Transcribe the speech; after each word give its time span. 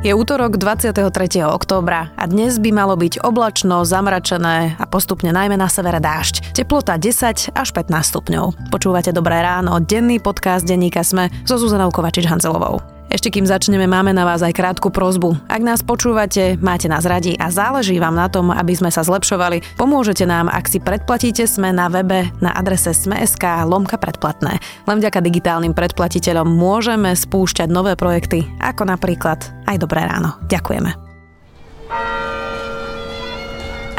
Je 0.00 0.16
útorok 0.16 0.56
23. 0.56 1.04
októbra 1.44 2.08
a 2.16 2.24
dnes 2.24 2.56
by 2.56 2.72
malo 2.72 2.96
byť 2.96 3.20
oblačno, 3.20 3.84
zamračené 3.84 4.80
a 4.80 4.84
postupne 4.88 5.28
najmä 5.28 5.60
na 5.60 5.68
severe 5.68 6.00
dážď. 6.00 6.56
Teplota 6.56 6.96
10 6.96 7.52
až 7.52 7.68
15 7.76 7.92
stupňov. 8.08 8.72
Počúvate 8.72 9.12
Dobré 9.12 9.44
ráno, 9.44 9.76
denný 9.76 10.16
podcast 10.16 10.64
denníka 10.64 11.04
Sme 11.04 11.28
so 11.44 11.60
Zuzanou 11.60 11.92
Kovačič-Hanzelovou. 11.92 12.99
Ešte 13.10 13.26
kým 13.34 13.42
začneme, 13.42 13.90
máme 13.90 14.14
na 14.14 14.22
vás 14.22 14.38
aj 14.38 14.54
krátku 14.54 14.94
prozbu. 14.94 15.34
Ak 15.50 15.66
nás 15.66 15.82
počúvate, 15.82 16.54
máte 16.62 16.86
nás 16.86 17.02
radi 17.02 17.34
a 17.34 17.50
záleží 17.50 17.98
vám 17.98 18.14
na 18.14 18.30
tom, 18.30 18.54
aby 18.54 18.70
sme 18.70 18.86
sa 18.86 19.02
zlepšovali, 19.02 19.66
pomôžete 19.74 20.22
nám, 20.30 20.46
ak 20.46 20.70
si 20.70 20.78
predplatíte 20.78 21.42
Sme 21.50 21.74
na 21.74 21.90
webe 21.90 22.30
na 22.38 22.54
adrese 22.54 22.94
sme.sk 22.94 23.66
lomka 23.66 23.98
predplatné. 23.98 24.62
Len 24.86 24.96
vďaka 25.02 25.26
digitálnym 25.26 25.74
predplatiteľom 25.74 26.46
môžeme 26.54 27.10
spúšťať 27.10 27.66
nové 27.66 27.98
projekty, 27.98 28.46
ako 28.62 28.86
napríklad 28.86 29.42
aj 29.66 29.76
Dobré 29.82 30.06
ráno. 30.06 30.38
Ďakujeme. 30.46 31.09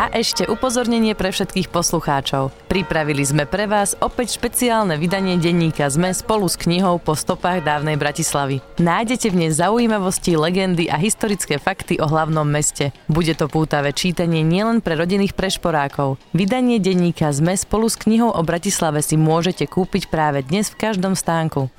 A 0.02 0.10
ešte 0.18 0.50
upozornenie 0.50 1.14
pre 1.14 1.30
všetkých 1.30 1.70
poslucháčov. 1.70 2.50
Pripravili 2.66 3.22
sme 3.22 3.46
pre 3.46 3.70
vás 3.70 3.94
opäť 4.02 4.34
špeciálne 4.42 4.98
vydanie 4.98 5.38
denníka 5.38 5.86
ZME 5.86 6.18
spolu 6.18 6.50
s 6.50 6.58
knihou 6.58 6.98
Po 6.98 7.14
stopách 7.14 7.62
dávnej 7.62 8.02
Bratislavy. 8.02 8.66
Nájdete 8.82 9.30
v 9.30 9.46
nej 9.46 9.52
zaujímavosti, 9.54 10.34
legendy 10.34 10.90
a 10.90 10.98
historické 10.98 11.62
fakty 11.62 12.02
o 12.02 12.10
hlavnom 12.10 12.50
meste. 12.50 12.90
Bude 13.06 13.38
to 13.38 13.46
pútavé 13.46 13.94
čítanie 13.94 14.42
nielen 14.42 14.82
pre 14.82 14.98
rodinných 14.98 15.38
prešporákov. 15.38 16.18
Vydanie 16.34 16.82
denníka 16.82 17.30
ZME 17.30 17.54
spolu 17.62 17.86
s 17.86 18.02
knihou 18.02 18.34
o 18.34 18.42
Bratislave 18.42 19.06
si 19.06 19.22
môžete 19.22 19.70
kúpiť 19.70 20.10
práve 20.10 20.42
dnes 20.42 20.74
v 20.74 20.82
každom 20.82 21.14
stánku. 21.14 21.70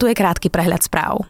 Tu 0.00 0.08
je 0.08 0.16
krátky 0.16 0.48
prehľad 0.48 0.80
správ. 0.80 1.28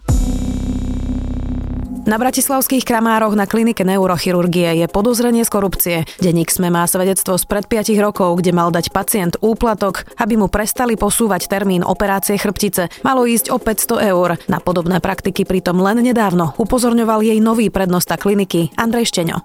Na 2.11 2.17
bratislavských 2.17 2.83
kramároch 2.83 3.37
na 3.37 3.45
klinike 3.45 3.85
neurochirurgie 3.85 4.83
je 4.83 4.87
podozrenie 4.89 5.45
z 5.45 5.51
korupcie. 5.53 5.97
Deník 6.19 6.49
sme 6.49 6.73
má 6.73 6.89
svedectvo 6.89 7.37
z 7.37 7.45
pred 7.45 7.69
5 7.69 7.93
rokov, 8.01 8.41
kde 8.41 8.57
mal 8.57 8.73
dať 8.73 8.89
pacient 8.91 9.37
úplatok, 9.39 10.09
aby 10.17 10.35
mu 10.41 10.49
prestali 10.49 10.97
posúvať 10.97 11.47
termín 11.47 11.85
operácie 11.85 12.41
chrbtice. 12.41 12.89
Malo 13.05 13.29
ísť 13.29 13.53
o 13.53 13.61
500 13.61 14.11
eur. 14.11 14.41
Na 14.49 14.59
podobné 14.59 14.99
praktiky 14.99 15.45
pritom 15.45 15.77
len 15.79 16.01
nedávno 16.01 16.57
upozorňoval 16.57 17.21
jej 17.21 17.39
nový 17.39 17.69
prednosta 17.69 18.17
kliniky 18.17 18.73
Andrej 18.81 19.13
Šteňo. 19.13 19.45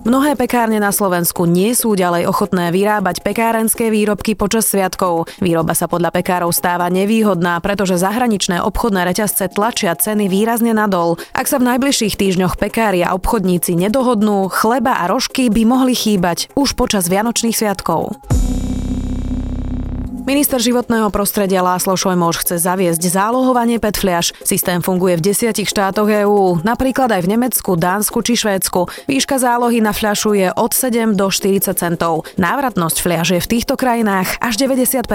Mnohé 0.00 0.32
pekárne 0.32 0.80
na 0.80 0.96
Slovensku 0.96 1.44
nie 1.44 1.76
sú 1.76 1.92
ďalej 1.92 2.24
ochotné 2.24 2.72
vyrábať 2.72 3.20
pekárenské 3.20 3.92
výrobky 3.92 4.32
počas 4.32 4.64
sviatkov. 4.72 5.28
Výroba 5.44 5.76
sa 5.76 5.92
podľa 5.92 6.08
pekárov 6.08 6.56
stáva 6.56 6.88
nevýhodná, 6.88 7.60
pretože 7.60 8.00
zahraničné 8.00 8.64
obchodné 8.64 9.04
reťazce 9.04 9.52
tlačia 9.52 9.92
ceny 9.92 10.32
výrazne 10.32 10.72
nadol. 10.72 11.20
Ak 11.36 11.52
sa 11.52 11.60
v 11.60 11.76
najbližších 11.76 12.16
týždňoch 12.16 12.56
pekári 12.56 13.04
a 13.04 13.12
obchodníci 13.12 13.76
nedohodnú, 13.76 14.48
chleba 14.48 15.04
a 15.04 15.04
rožky 15.04 15.52
by 15.52 15.68
mohli 15.68 15.92
chýbať 15.92 16.48
už 16.56 16.80
počas 16.80 17.12
Vianočných 17.12 17.56
sviatkov. 17.60 18.16
Minister 20.20 20.60
životného 20.60 21.08
prostredia 21.08 21.64
Láslo 21.64 21.96
Šojmoš 21.96 22.44
chce 22.44 22.56
zaviesť 22.60 23.00
zálohovanie 23.00 23.80
petfliaž. 23.80 24.36
Systém 24.44 24.84
funguje 24.84 25.16
v 25.16 25.32
desiatich 25.32 25.68
štátoch 25.68 26.08
EÚ, 26.08 26.60
napríklad 26.60 27.08
aj 27.08 27.24
v 27.24 27.30
Nemecku, 27.36 27.76
Dánsku 27.76 28.20
či 28.20 28.36
Švédsku. 28.36 29.08
Výška 29.08 29.40
zálohy 29.40 29.80
na 29.80 29.96
fľašu 29.96 30.36
je 30.36 30.48
od 30.52 30.72
7 30.76 31.16
do 31.16 31.32
40 31.32 31.72
centov. 31.72 32.28
Návratnosť 32.36 32.96
fľaž 33.00 33.26
je 33.36 33.40
v 33.40 33.50
týchto 33.50 33.80
krajinách 33.80 34.36
až 34.44 34.60
90 34.60 35.08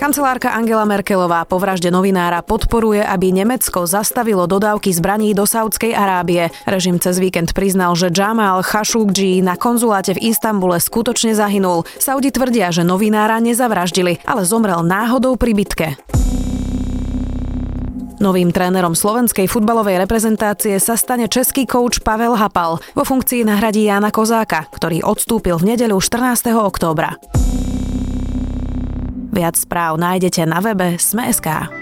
Kancelárka 0.00 0.56
Angela 0.56 0.88
Merkelová 0.88 1.44
po 1.44 1.60
vražde 1.60 1.92
novinára 1.92 2.40
podporuje, 2.40 3.04
aby 3.04 3.36
Nemecko 3.36 3.84
zastavilo 3.84 4.48
dodávky 4.48 4.88
zbraní 4.96 5.36
do 5.36 5.44
Saudskej 5.44 5.92
Arábie. 5.92 6.48
Režim 6.64 6.96
cez 6.96 7.20
víkend 7.20 7.52
priznal, 7.52 7.92
že 7.92 8.08
Jamal 8.08 8.64
Khashoggi 8.64 9.44
na 9.44 9.60
konzuláte 9.60 10.16
v 10.16 10.32
Istambule 10.32 10.80
skutočne 10.80 11.36
zahynul. 11.36 11.84
Saudi 12.00 12.32
tvrdia, 12.32 12.72
že 12.72 12.80
novinára 12.80 13.44
nezavraždili, 13.44 14.24
ale 14.24 14.48
zomrel 14.48 14.80
náhodou 14.80 15.36
pri 15.36 15.52
bitke. 15.52 15.88
Novým 18.24 18.56
trénerom 18.56 18.96
slovenskej 18.96 19.52
futbalovej 19.52 20.00
reprezentácie 20.00 20.80
sa 20.80 20.96
stane 20.96 21.28
český 21.28 21.68
kouč 21.68 22.00
Pavel 22.00 22.40
Hapal. 22.40 22.80
Vo 22.96 23.04
funkcii 23.04 23.44
nahradí 23.44 23.84
Jana 23.84 24.08
Kozáka, 24.08 24.64
ktorý 24.64 25.04
odstúpil 25.04 25.60
v 25.60 25.76
nedeľu 25.76 26.00
14. 26.00 26.56
októbra. 26.56 27.20
Viac 29.30 29.54
správ 29.62 29.94
nájdete 29.94 30.42
na 30.42 30.58
webe 30.58 30.98
Sme.sk. 30.98 31.79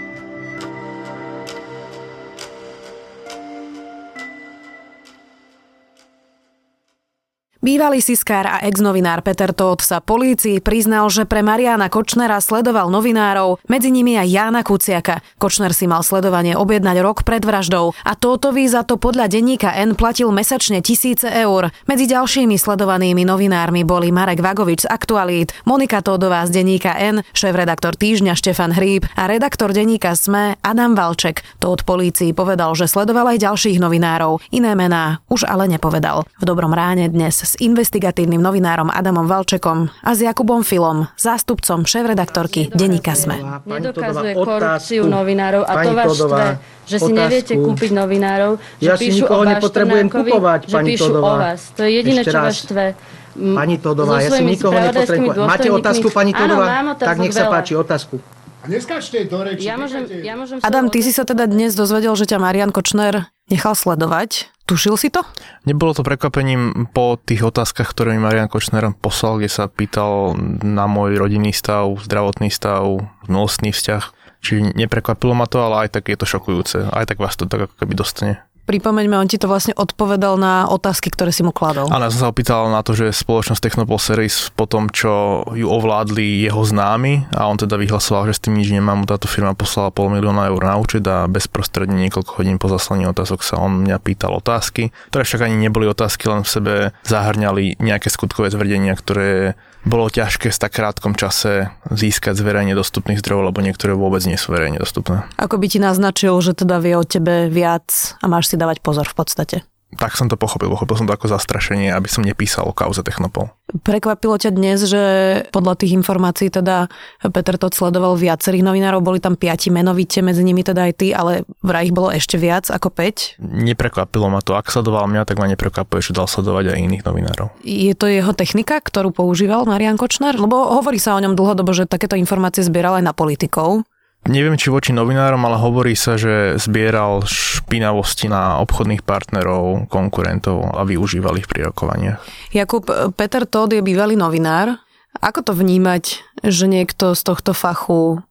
Bývalý 7.59 7.99
siskár 7.99 8.47
a 8.47 8.63
ex-novinár 8.63 9.19
Peter 9.19 9.51
Todt 9.51 9.83
sa 9.83 9.99
polícii 9.99 10.63
priznal, 10.63 11.11
že 11.11 11.27
pre 11.27 11.43
Mariana 11.43 11.91
Kočnera 11.91 12.39
sledoval 12.39 12.87
novinárov, 12.87 13.59
medzi 13.67 13.91
nimi 13.91 14.15
aj 14.15 14.31
Jána 14.31 14.63
Kuciaka. 14.63 15.19
Kočner 15.35 15.75
si 15.75 15.83
mal 15.83 15.99
sledovanie 15.99 16.55
objednať 16.55 17.03
rok 17.03 17.27
pred 17.27 17.43
vraždou 17.43 17.91
a 18.07 18.15
Tótovi 18.15 18.63
za 18.63 18.87
to 18.87 18.95
podľa 18.95 19.27
denníka 19.27 19.75
N 19.75 19.99
platil 19.99 20.31
mesačne 20.31 20.79
tisíce 20.79 21.27
eur. 21.27 21.67
Medzi 21.83 22.07
ďalšími 22.07 22.55
sledovanými 22.55 23.27
novinármi 23.27 23.83
boli 23.83 24.07
Marek 24.15 24.39
Vagovič 24.39 24.87
z 24.87 24.91
Aktualít, 24.95 25.51
Monika 25.67 25.99
Tódová 25.99 26.47
z 26.47 26.63
denníka 26.63 26.95
N, 26.95 27.27
šéf-redaktor 27.35 27.99
týždňa 27.99 28.39
Štefan 28.39 28.71
Hríb 28.71 29.03
a 29.19 29.27
redaktor 29.27 29.75
denníka 29.75 30.15
SME 30.15 30.55
Adam 30.63 30.95
Valček. 30.95 31.43
Tód 31.59 31.83
polícii 31.83 32.31
povedal, 32.31 32.71
že 32.79 32.87
sledoval 32.87 33.35
aj 33.35 33.43
ďalších 33.43 33.83
novinárov. 33.83 34.39
Iné 34.55 34.79
mená 34.79 35.19
už 35.27 35.43
ale 35.43 35.67
nepovedal. 35.67 36.23
V 36.39 36.47
dobrom 36.47 36.71
ráne 36.71 37.11
dnes 37.11 37.48
s 37.49 37.57
investigatívnym 37.57 38.37
novinárom 38.37 38.93
Adamom 38.93 39.25
Valčekom 39.25 39.89
a 40.05 40.13
s 40.13 40.21
Jakubom 40.21 40.61
Filom, 40.61 41.09
zástupcom 41.17 41.81
šéf-redaktorky 41.81 42.69
Denníka 42.69 43.17
Sme. 43.17 43.41
Nedokazuje 43.65 44.37
korupciu 44.37 45.09
novinárov 45.09 45.65
a 45.65 45.73
to 45.81 45.89
vás 45.97 46.09
štve, 46.13 46.45
že 46.85 46.97
si 47.01 47.09
neviete 47.09 47.53
kúpiť 47.57 47.89
novinárov, 47.89 48.61
že 48.77 48.85
ja 48.85 48.93
píšu 48.93 49.25
o 49.25 49.41
vás 49.41 49.57
nepotrebujem 49.57 50.07
kupovať, 50.13 50.59
že 50.69 50.75
píšu 50.77 51.11
o 51.17 51.21
vás. 51.25 51.73
To 51.73 51.81
je 51.89 51.91
jediné, 51.97 52.21
čo 52.21 52.37
vás 52.37 52.61
štve. 52.61 52.93
Pani 53.33 53.75
Todová, 53.81 54.21
ja 54.21 54.29
si 54.29 54.45
nikoho 54.45 54.77
nepotrebujem. 54.77 55.49
Máte 55.49 55.67
otázku, 55.73 56.13
pani 56.13 56.37
Todová? 56.37 56.93
Tak 57.01 57.17
nech 57.17 57.33
sa 57.33 57.49
páči, 57.49 57.73
otázku. 57.73 58.21
A 58.59 58.67
neskáčte 58.67 59.23
do 59.23 59.39
reči. 59.39 59.71
Ja 59.71 59.79
môžem, 59.79 60.03
ja 60.19 60.35
môžem 60.35 60.59
Adam, 60.59 60.91
ty 60.91 60.99
si 60.99 61.15
sa 61.15 61.23
teda 61.23 61.47
dnes 61.47 61.79
dozvedel, 61.79 62.11
že 62.19 62.27
ťa 62.27 62.43
Marian 62.43 62.75
Kočner 62.75 63.31
nechal 63.47 63.71
sledovať. 63.71 64.51
Tušil 64.69 65.01
si 65.01 65.09
to? 65.09 65.25
Nebolo 65.65 65.97
to 65.97 66.05
prekvapením 66.05 66.85
po 66.93 67.17
tých 67.17 67.41
otázkach, 67.41 67.89
ktoré 67.89 68.13
mi 68.13 68.21
Marian 68.21 68.45
Kočner 68.45 68.93
poslal, 68.93 69.41
kde 69.41 69.49
sa 69.49 69.65
pýtal 69.65 70.37
na 70.61 70.85
môj 70.85 71.17
rodinný 71.17 71.49
stav, 71.57 71.89
zdravotný 72.05 72.53
stav, 72.53 72.85
milostný 73.25 73.73
vzťah. 73.73 74.03
Čiže 74.45 74.77
neprekvapilo 74.77 75.33
ma 75.33 75.49
to, 75.49 75.65
ale 75.65 75.89
aj 75.89 75.97
tak 75.97 76.13
je 76.13 76.17
to 76.21 76.29
šokujúce. 76.29 76.85
Aj 76.85 77.01
tak 77.09 77.17
vás 77.17 77.33
to 77.33 77.49
tak 77.49 77.65
ako 77.65 77.81
keby 77.81 77.97
dostane. 77.97 78.45
Pripomeňme, 78.69 79.17
on 79.17 79.25
ti 79.25 79.41
to 79.41 79.49
vlastne 79.49 79.73
odpovedal 79.73 80.37
na 80.37 80.69
otázky, 80.69 81.09
ktoré 81.09 81.33
si 81.33 81.41
mu 81.41 81.49
kladol. 81.49 81.89
Áno, 81.89 82.05
ja 82.05 82.13
som 82.13 82.21
sa 82.21 82.29
opýtal 82.29 82.69
na 82.69 82.85
to, 82.85 82.93
že 82.93 83.09
spoločnosť 83.09 83.65
Technopol 83.65 83.97
Series 83.97 84.53
po 84.53 84.69
tom, 84.69 84.93
čo 84.93 85.41
ju 85.57 85.65
ovládli 85.65 86.45
jeho 86.45 86.61
známy 86.61 87.33
a 87.33 87.49
on 87.49 87.57
teda 87.57 87.81
vyhlasoval, 87.81 88.29
že 88.29 88.37
s 88.37 88.45
tým 88.45 88.53
nič 88.53 88.69
nemá, 88.69 88.93
mu 88.93 89.09
táto 89.09 89.25
firma 89.25 89.57
poslala 89.57 89.89
pol 89.89 90.13
milióna 90.13 90.53
eur 90.53 90.61
na 90.61 90.77
účet 90.77 91.01
a 91.09 91.25
bezprostredne 91.25 91.97
niekoľko 91.97 92.37
hodín 92.37 92.61
po 92.61 92.69
zaslaní 92.69 93.09
otázok 93.09 93.41
sa 93.41 93.57
on 93.57 93.89
mňa 93.89 93.97
pýtal 94.05 94.37
otázky, 94.37 94.93
ktoré 95.09 95.25
však 95.25 95.49
ani 95.49 95.65
neboli 95.65 95.89
otázky, 95.89 96.29
len 96.29 96.45
v 96.45 96.53
sebe 96.53 96.73
zahrňali 97.09 97.81
nejaké 97.81 98.13
skutkové 98.13 98.53
tvrdenia, 98.53 98.93
ktoré 98.93 99.57
bolo 99.87 100.11
ťažké 100.11 100.51
v 100.51 100.59
tak 100.59 100.75
krátkom 100.75 101.15
čase 101.15 101.71
získať 101.87 102.35
z 102.35 102.43
verejne 102.43 102.75
dostupných 102.75 103.23
zdrojov, 103.23 103.51
lebo 103.51 103.63
niektoré 103.63 103.95
vôbec 103.95 104.19
nie 104.27 104.35
sú 104.35 104.51
verejne 104.51 104.75
dostupné. 104.75 105.23
Ako 105.39 105.55
by 105.55 105.67
ti 105.71 105.79
naznačil, 105.79 106.35
že 106.43 106.51
teda 106.51 106.83
vie 106.83 106.99
o 106.99 107.07
tebe 107.07 107.47
viac 107.47 107.87
a 108.19 108.25
máš 108.27 108.51
si 108.51 108.58
dávať 108.59 108.83
pozor 108.83 109.07
v 109.07 109.15
podstate? 109.15 109.57
tak 109.97 110.13
som 110.13 110.29
to 110.29 110.37
pochopil. 110.37 110.69
Pochopil 110.69 111.01
som 111.01 111.09
to 111.09 111.17
ako 111.17 111.33
zastrašenie, 111.33 111.89
aby 111.89 112.05
som 112.05 112.21
nepísal 112.21 112.69
o 112.69 112.73
kauze 112.77 113.01
Technopol. 113.01 113.49
Prekvapilo 113.81 114.37
ťa 114.37 114.53
dnes, 114.53 114.85
že 114.85 115.01
podľa 115.49 115.81
tých 115.81 115.97
informácií 115.97 116.53
teda 116.53 116.85
Peter 117.33 117.57
to 117.57 117.73
sledoval 117.73 118.13
viacerých 118.13 118.61
novinárov, 118.61 119.01
boli 119.01 119.17
tam 119.17 119.33
piati 119.33 119.73
menovite, 119.73 120.21
medzi 120.21 120.45
nimi 120.45 120.61
teda 120.61 120.89
aj 120.89 120.93
ty, 120.93 121.07
ale 121.09 121.41
vraj 121.65 121.89
ich 121.89 121.95
bolo 121.95 122.13
ešte 122.13 122.37
viac 122.37 122.69
ako 122.69 122.93
5? 122.93 123.41
Neprekvapilo 123.41 124.29
ma 124.29 124.45
to. 124.45 124.53
Ak 124.53 124.69
sledoval 124.69 125.09
mňa, 125.09 125.25
tak 125.25 125.41
ma 125.41 125.49
neprekvapuje, 125.49 126.05
že 126.05 126.13
dal 126.13 126.29
sledovať 126.29 126.77
aj 126.77 126.77
iných 126.77 127.03
novinárov. 127.09 127.47
Je 127.65 127.93
to 127.97 128.05
jeho 128.05 128.33
technika, 128.37 128.77
ktorú 128.77 129.09
používal 129.09 129.65
Marian 129.65 129.97
Kočner? 129.97 130.37
Lebo 130.37 130.69
hovorí 130.69 131.01
sa 131.01 131.17
o 131.17 131.21
ňom 131.21 131.33
dlhodobo, 131.33 131.73
že 131.73 131.89
takéto 131.89 132.13
informácie 132.13 132.61
zbieral 132.61 133.01
aj 133.01 133.09
na 133.09 133.13
politikov. 133.13 133.81
Neviem 134.29 134.55
či 134.55 134.69
voči 134.69 134.93
novinárom, 134.93 135.41
ale 135.41 135.57
hovorí 135.57 135.97
sa, 135.97 136.15
že 136.15 136.55
zbieral 136.61 137.25
špinavosti 137.25 138.29
na 138.29 138.61
obchodných 138.61 139.01
partnerov, 139.01 139.89
konkurentov 139.89 140.69
a 140.77 140.85
využíval 140.85 141.35
ich 141.41 141.49
pri 141.49 141.73
rokovaniach. 141.73 142.21
Jakub, 142.53 142.85
Peter 143.17 143.43
Todd 143.49 143.73
je 143.73 143.81
bývalý 143.81 144.13
novinár. 144.13 144.77
Ako 145.19 145.41
to 145.41 145.57
vnímať, 145.57 146.21
že 146.45 146.69
niekto 146.69 147.17
z 147.17 147.21
tohto 147.25 147.57
fachu 147.57 148.21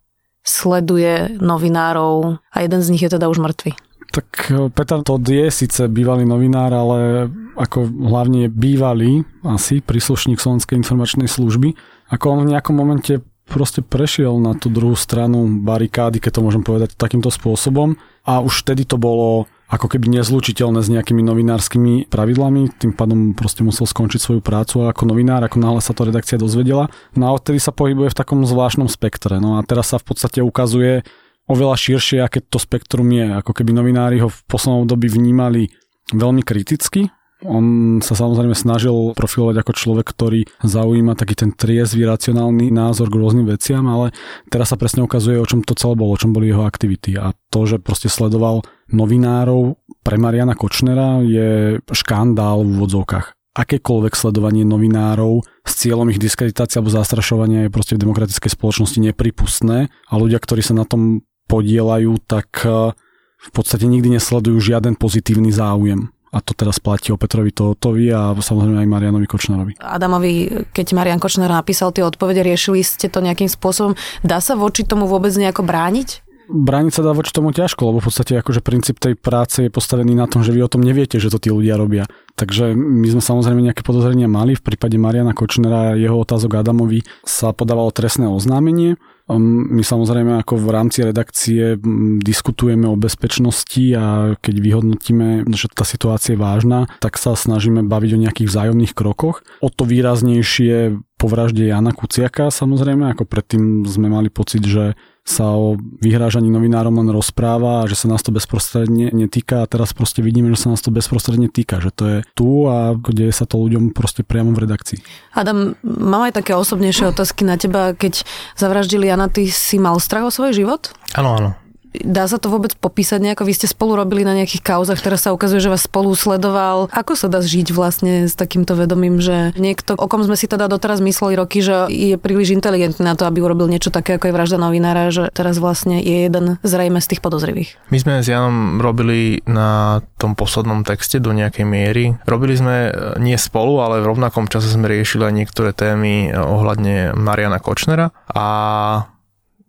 sleduje 0.46 1.36
novinárov 1.36 2.40
a 2.40 2.56
jeden 2.64 2.80
z 2.80 2.88
nich 2.94 3.02
je 3.04 3.12
teda 3.12 3.28
už 3.28 3.42
mŕtvy? 3.42 3.76
Tak 4.08 4.28
e, 4.48 4.72
Peter 4.72 5.04
Todd 5.04 5.20
je 5.20 5.52
síce 5.52 5.84
bývalý 5.92 6.24
novinár, 6.24 6.72
ale 6.72 7.28
ako 7.60 7.84
hlavne 8.08 8.48
bývalý 8.48 9.26
asi 9.44 9.84
príslušník 9.84 10.40
Slovenskej 10.40 10.80
informačnej 10.80 11.28
služby. 11.28 11.76
Ako 12.08 12.32
on 12.32 12.48
v 12.48 12.56
nejakom 12.56 12.72
momente 12.72 13.20
proste 13.48 13.80
prešiel 13.80 14.36
na 14.36 14.52
tú 14.52 14.68
druhú 14.68 14.94
stranu 14.94 15.48
barikády, 15.64 16.20
keď 16.20 16.38
to 16.38 16.44
môžem 16.44 16.62
povedať 16.62 16.94
takýmto 16.94 17.32
spôsobom. 17.32 17.96
A 18.28 18.44
už 18.44 18.62
vtedy 18.62 18.84
to 18.84 19.00
bolo 19.00 19.48
ako 19.68 19.88
keby 19.88 20.08
nezlučiteľné 20.20 20.80
s 20.80 20.88
nejakými 20.88 21.20
novinárskymi 21.20 22.08
pravidlami, 22.08 22.72
tým 22.80 22.96
pádom 22.96 23.36
proste 23.36 23.60
musel 23.60 23.84
skončiť 23.84 24.20
svoju 24.20 24.40
prácu 24.40 24.88
ako 24.88 25.04
novinár, 25.04 25.44
ako 25.44 25.60
náhle 25.60 25.84
sa 25.84 25.92
to 25.92 26.08
redakcia 26.08 26.40
dozvedela. 26.40 26.88
No 27.12 27.28
a 27.28 27.36
odtedy 27.36 27.60
sa 27.60 27.72
pohybuje 27.72 28.12
v 28.12 28.18
takom 28.18 28.40
zvláštnom 28.48 28.88
spektre. 28.88 29.36
No 29.36 29.60
a 29.60 29.64
teraz 29.64 29.92
sa 29.92 30.00
v 30.00 30.08
podstate 30.08 30.40
ukazuje 30.40 31.04
oveľa 31.48 31.76
širšie, 31.76 32.24
aké 32.24 32.40
to 32.40 32.56
spektrum 32.56 33.08
je. 33.12 33.28
Ako 33.28 33.52
keby 33.52 33.76
novinári 33.76 34.24
ho 34.24 34.32
v 34.32 34.40
poslednom 34.48 34.88
dobi 34.88 35.08
vnímali 35.12 35.68
veľmi 36.16 36.40
kriticky, 36.40 37.12
on 37.46 37.98
sa 38.02 38.18
samozrejme 38.18 38.54
snažil 38.54 39.14
profilovať 39.14 39.62
ako 39.62 39.72
človek, 39.74 40.06
ktorý 40.10 40.40
zaujíma 40.66 41.14
taký 41.14 41.38
ten 41.38 41.54
triezvy, 41.54 42.02
racionálny 42.02 42.74
názor 42.74 43.06
k 43.06 43.18
rôznym 43.18 43.46
veciam, 43.46 43.86
ale 43.86 44.10
teraz 44.50 44.74
sa 44.74 44.80
presne 44.80 45.06
ukazuje, 45.06 45.38
o 45.38 45.46
čom 45.46 45.62
to 45.62 45.78
celé 45.78 45.94
bolo, 45.94 46.18
o 46.18 46.20
čom 46.20 46.34
boli 46.34 46.50
jeho 46.50 46.66
aktivity. 46.66 47.14
A 47.14 47.30
to, 47.54 47.62
že 47.62 47.78
proste 47.78 48.10
sledoval 48.10 48.66
novinárov 48.90 49.78
pre 50.02 50.18
Mariana 50.18 50.58
Kočnera 50.58 51.22
je 51.22 51.78
škandál 51.94 52.66
v 52.66 52.74
úvodzovkách 52.74 53.38
akékoľvek 53.58 54.14
sledovanie 54.14 54.62
novinárov 54.62 55.42
s 55.66 55.72
cieľom 55.82 56.14
ich 56.14 56.22
diskreditácie 56.22 56.78
alebo 56.78 56.94
zastrašovania 56.94 57.66
je 57.66 57.74
proste 57.74 57.98
v 57.98 58.06
demokratickej 58.06 58.54
spoločnosti 58.54 59.02
nepripustné 59.02 59.90
a 59.90 60.14
ľudia, 60.14 60.38
ktorí 60.38 60.62
sa 60.62 60.78
na 60.78 60.86
tom 60.86 61.26
podielajú, 61.50 62.22
tak 62.22 62.62
eh, 62.62 62.94
v 63.38 63.50
podstate 63.50 63.90
nikdy 63.90 64.14
nesledujú 64.14 64.62
žiaden 64.62 64.94
pozitívny 64.94 65.50
záujem 65.50 66.14
a 66.28 66.38
to 66.44 66.52
teraz 66.52 66.76
platí 66.78 67.12
o 67.12 67.20
Petrovi 67.20 67.52
Totovi 67.52 68.12
a 68.12 68.36
samozrejme 68.36 68.84
aj 68.84 68.88
Marianovi 68.88 69.26
Kočnerovi. 69.28 69.72
Adamovi, 69.80 70.66
keď 70.72 70.86
Marian 70.92 71.20
Kočner 71.20 71.48
napísal 71.48 71.92
tie 71.92 72.04
odpovede, 72.04 72.44
riešili 72.44 72.84
ste 72.84 73.08
to 73.08 73.24
nejakým 73.24 73.48
spôsobom. 73.48 73.96
Dá 74.20 74.38
sa 74.44 74.54
voči 74.54 74.84
tomu 74.84 75.08
vôbec 75.08 75.32
nejako 75.32 75.64
brániť? 75.64 76.28
Brániť 76.48 76.92
sa 76.96 77.04
dá 77.04 77.12
voči 77.12 77.28
tomu 77.28 77.52
ťažko, 77.52 77.92
lebo 77.92 78.00
v 78.00 78.08
podstate 78.08 78.40
akože 78.40 78.64
princíp 78.64 78.96
tej 78.96 79.20
práce 79.20 79.68
je 79.68 79.68
postavený 79.68 80.16
na 80.16 80.24
tom, 80.24 80.40
že 80.40 80.48
vy 80.48 80.64
o 80.64 80.72
tom 80.72 80.80
neviete, 80.80 81.20
že 81.20 81.28
to 81.28 81.36
tí 81.36 81.52
ľudia 81.52 81.76
robia. 81.76 82.08
Takže 82.40 82.72
my 82.72 83.04
sme 83.04 83.20
samozrejme 83.20 83.60
nejaké 83.68 83.84
podozrenia 83.84 84.32
mali. 84.32 84.56
V 84.56 84.64
prípade 84.64 84.96
Mariana 84.96 85.36
Kočnera 85.36 85.92
a 85.92 85.98
jeho 86.00 86.16
otázok 86.16 86.64
Adamovi 86.64 87.04
sa 87.20 87.52
podávalo 87.52 87.92
trestné 87.92 88.24
oznámenie 88.24 88.96
my 89.36 89.84
samozrejme 89.84 90.40
ako 90.40 90.56
v 90.56 90.68
rámci 90.72 91.04
redakcie 91.04 91.76
diskutujeme 92.24 92.88
o 92.88 92.96
bezpečnosti 92.96 93.84
a 93.92 94.32
keď 94.40 94.54
vyhodnotíme, 94.56 95.44
že 95.52 95.68
tá 95.68 95.84
situácia 95.84 96.32
je 96.32 96.40
vážna, 96.40 96.88
tak 97.04 97.20
sa 97.20 97.36
snažíme 97.36 97.84
baviť 97.84 98.10
o 98.16 98.22
nejakých 98.24 98.48
vzájomných 98.48 98.96
krokoch. 98.96 99.44
O 99.60 99.68
to 99.68 99.84
výraznejšie 99.84 100.96
po 101.18 101.26
vražde 101.26 101.68
Jana 101.68 101.92
Kuciaka 101.92 102.48
samozrejme, 102.48 103.12
ako 103.12 103.28
predtým 103.28 103.84
sme 103.84 104.08
mali 104.08 104.32
pocit, 104.32 104.64
že 104.64 104.94
sa 105.28 105.52
o 105.52 105.76
vyhrážaní 106.00 106.48
novinárom 106.48 106.96
len 106.96 107.12
rozpráva 107.12 107.84
a 107.84 107.88
že 107.88 108.00
sa 108.00 108.08
nás 108.08 108.24
to 108.24 108.32
bezprostredne 108.32 109.12
netýka 109.12 109.60
a 109.60 109.68
teraz 109.68 109.92
proste 109.92 110.24
vidíme, 110.24 110.48
že 110.56 110.64
sa 110.64 110.72
nás 110.72 110.80
to 110.80 110.88
bezprostredne 110.88 111.52
týka, 111.52 111.84
že 111.84 111.92
to 111.92 112.04
je 112.08 112.18
tu 112.32 112.64
a 112.64 112.96
deje 112.96 113.36
sa 113.36 113.44
to 113.44 113.60
ľuďom 113.60 113.92
proste 113.92 114.24
priamo 114.24 114.56
v 114.56 114.64
redakcii. 114.64 115.04
Adam, 115.36 115.76
mám 115.84 116.32
aj 116.32 116.40
také 116.40 116.56
osobnejšie 116.56 117.12
otázky 117.12 117.44
na 117.44 117.60
teba. 117.60 117.92
Keď 117.92 118.24
zavraždili 118.56 119.12
Jana, 119.12 119.28
ty 119.28 119.52
si 119.52 119.76
mal 119.76 120.00
strach 120.00 120.24
o 120.24 120.32
svoj 120.32 120.56
život? 120.56 120.96
Áno, 121.12 121.36
áno. 121.36 121.67
Dá 122.04 122.30
sa 122.30 122.38
to 122.38 122.50
vôbec 122.50 122.74
popísať 122.78 123.18
nejako? 123.22 123.46
Vy 123.48 123.54
ste 123.58 123.66
spolu 123.70 123.98
robili 123.98 124.22
na 124.22 124.34
nejakých 124.36 124.62
kauzach, 124.62 125.02
teraz 125.02 125.26
sa 125.26 125.34
ukazuje, 125.34 125.62
že 125.62 125.72
vás 125.72 125.86
spolu 125.86 126.14
sledoval. 126.14 126.90
Ako 126.94 127.18
sa 127.18 127.26
dá 127.26 127.42
žiť 127.42 127.74
vlastne 127.74 128.26
s 128.30 128.34
takýmto 128.38 128.78
vedomím, 128.78 129.18
že 129.18 129.54
niekto, 129.58 129.98
o 129.98 130.06
kom 130.06 130.22
sme 130.22 130.38
si 130.38 130.46
teda 130.46 130.70
doteraz 130.70 131.02
mysleli 131.02 131.34
roky, 131.34 131.64
že 131.64 131.90
je 131.90 132.16
príliš 132.20 132.54
inteligentný 132.54 133.02
na 133.02 133.18
to, 133.18 133.26
aby 133.26 133.42
urobil 133.42 133.66
niečo 133.66 133.90
také, 133.90 134.16
ako 134.16 134.30
je 134.30 134.36
vražda 134.36 134.58
novinára, 134.60 135.10
že 135.10 135.30
teraz 135.34 135.58
vlastne 135.58 135.98
je 135.98 136.28
jeden 136.28 136.58
zrejme 136.62 137.02
z 137.02 137.16
tých 137.16 137.20
podozrivých. 137.22 137.78
My 137.90 137.98
sme 137.98 138.12
s 138.22 138.30
Janom 138.30 138.78
robili 138.78 139.42
na 139.46 140.00
tom 140.20 140.38
poslednom 140.38 140.82
texte 140.86 141.18
do 141.18 141.34
nejakej 141.34 141.66
miery. 141.66 142.04
Robili 142.26 142.54
sme 142.54 142.76
e, 142.88 142.90
nie 143.22 143.38
spolu, 143.38 143.82
ale 143.82 144.02
v 144.02 144.08
rovnakom 144.10 144.46
čase 144.46 144.70
sme 144.70 144.90
riešili 144.90 145.26
aj 145.28 145.34
niektoré 145.34 145.70
témy 145.74 146.34
ohľadne 146.34 147.14
Mariana 147.14 147.58
Kočnera 147.62 148.10
a 148.30 148.46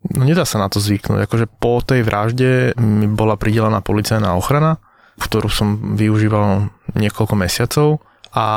No 0.07 0.23
nedá 0.23 0.47
sa 0.47 0.63
na 0.63 0.71
to 0.71 0.79
zvyknúť. 0.79 1.27
Akože 1.27 1.45
po 1.59 1.83
tej 1.83 2.07
vražde 2.07 2.71
mi 2.79 3.07
bola 3.11 3.35
pridelená 3.35 3.83
policajná 3.83 4.31
ochrana, 4.39 4.79
ktorú 5.19 5.51
som 5.51 5.99
využíval 5.99 6.71
niekoľko 6.95 7.35
mesiacov 7.35 7.99
a 8.31 8.47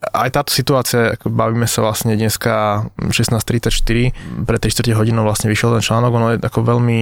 aj 0.00 0.28
táto 0.32 0.50
situácia, 0.50 1.14
ako 1.14 1.28
bavíme 1.28 1.68
sa 1.68 1.84
vlastne 1.84 2.16
dneska 2.16 2.88
16.34, 2.98 4.48
pre 4.48 4.56
3 4.56 4.72
čtvrte 4.72 4.96
hodinou 4.96 5.28
vlastne 5.28 5.52
vyšiel 5.52 5.76
ten 5.76 5.84
článok, 5.84 6.10
ono 6.10 6.28
je 6.34 6.36
ako 6.40 6.60
veľmi 6.64 7.00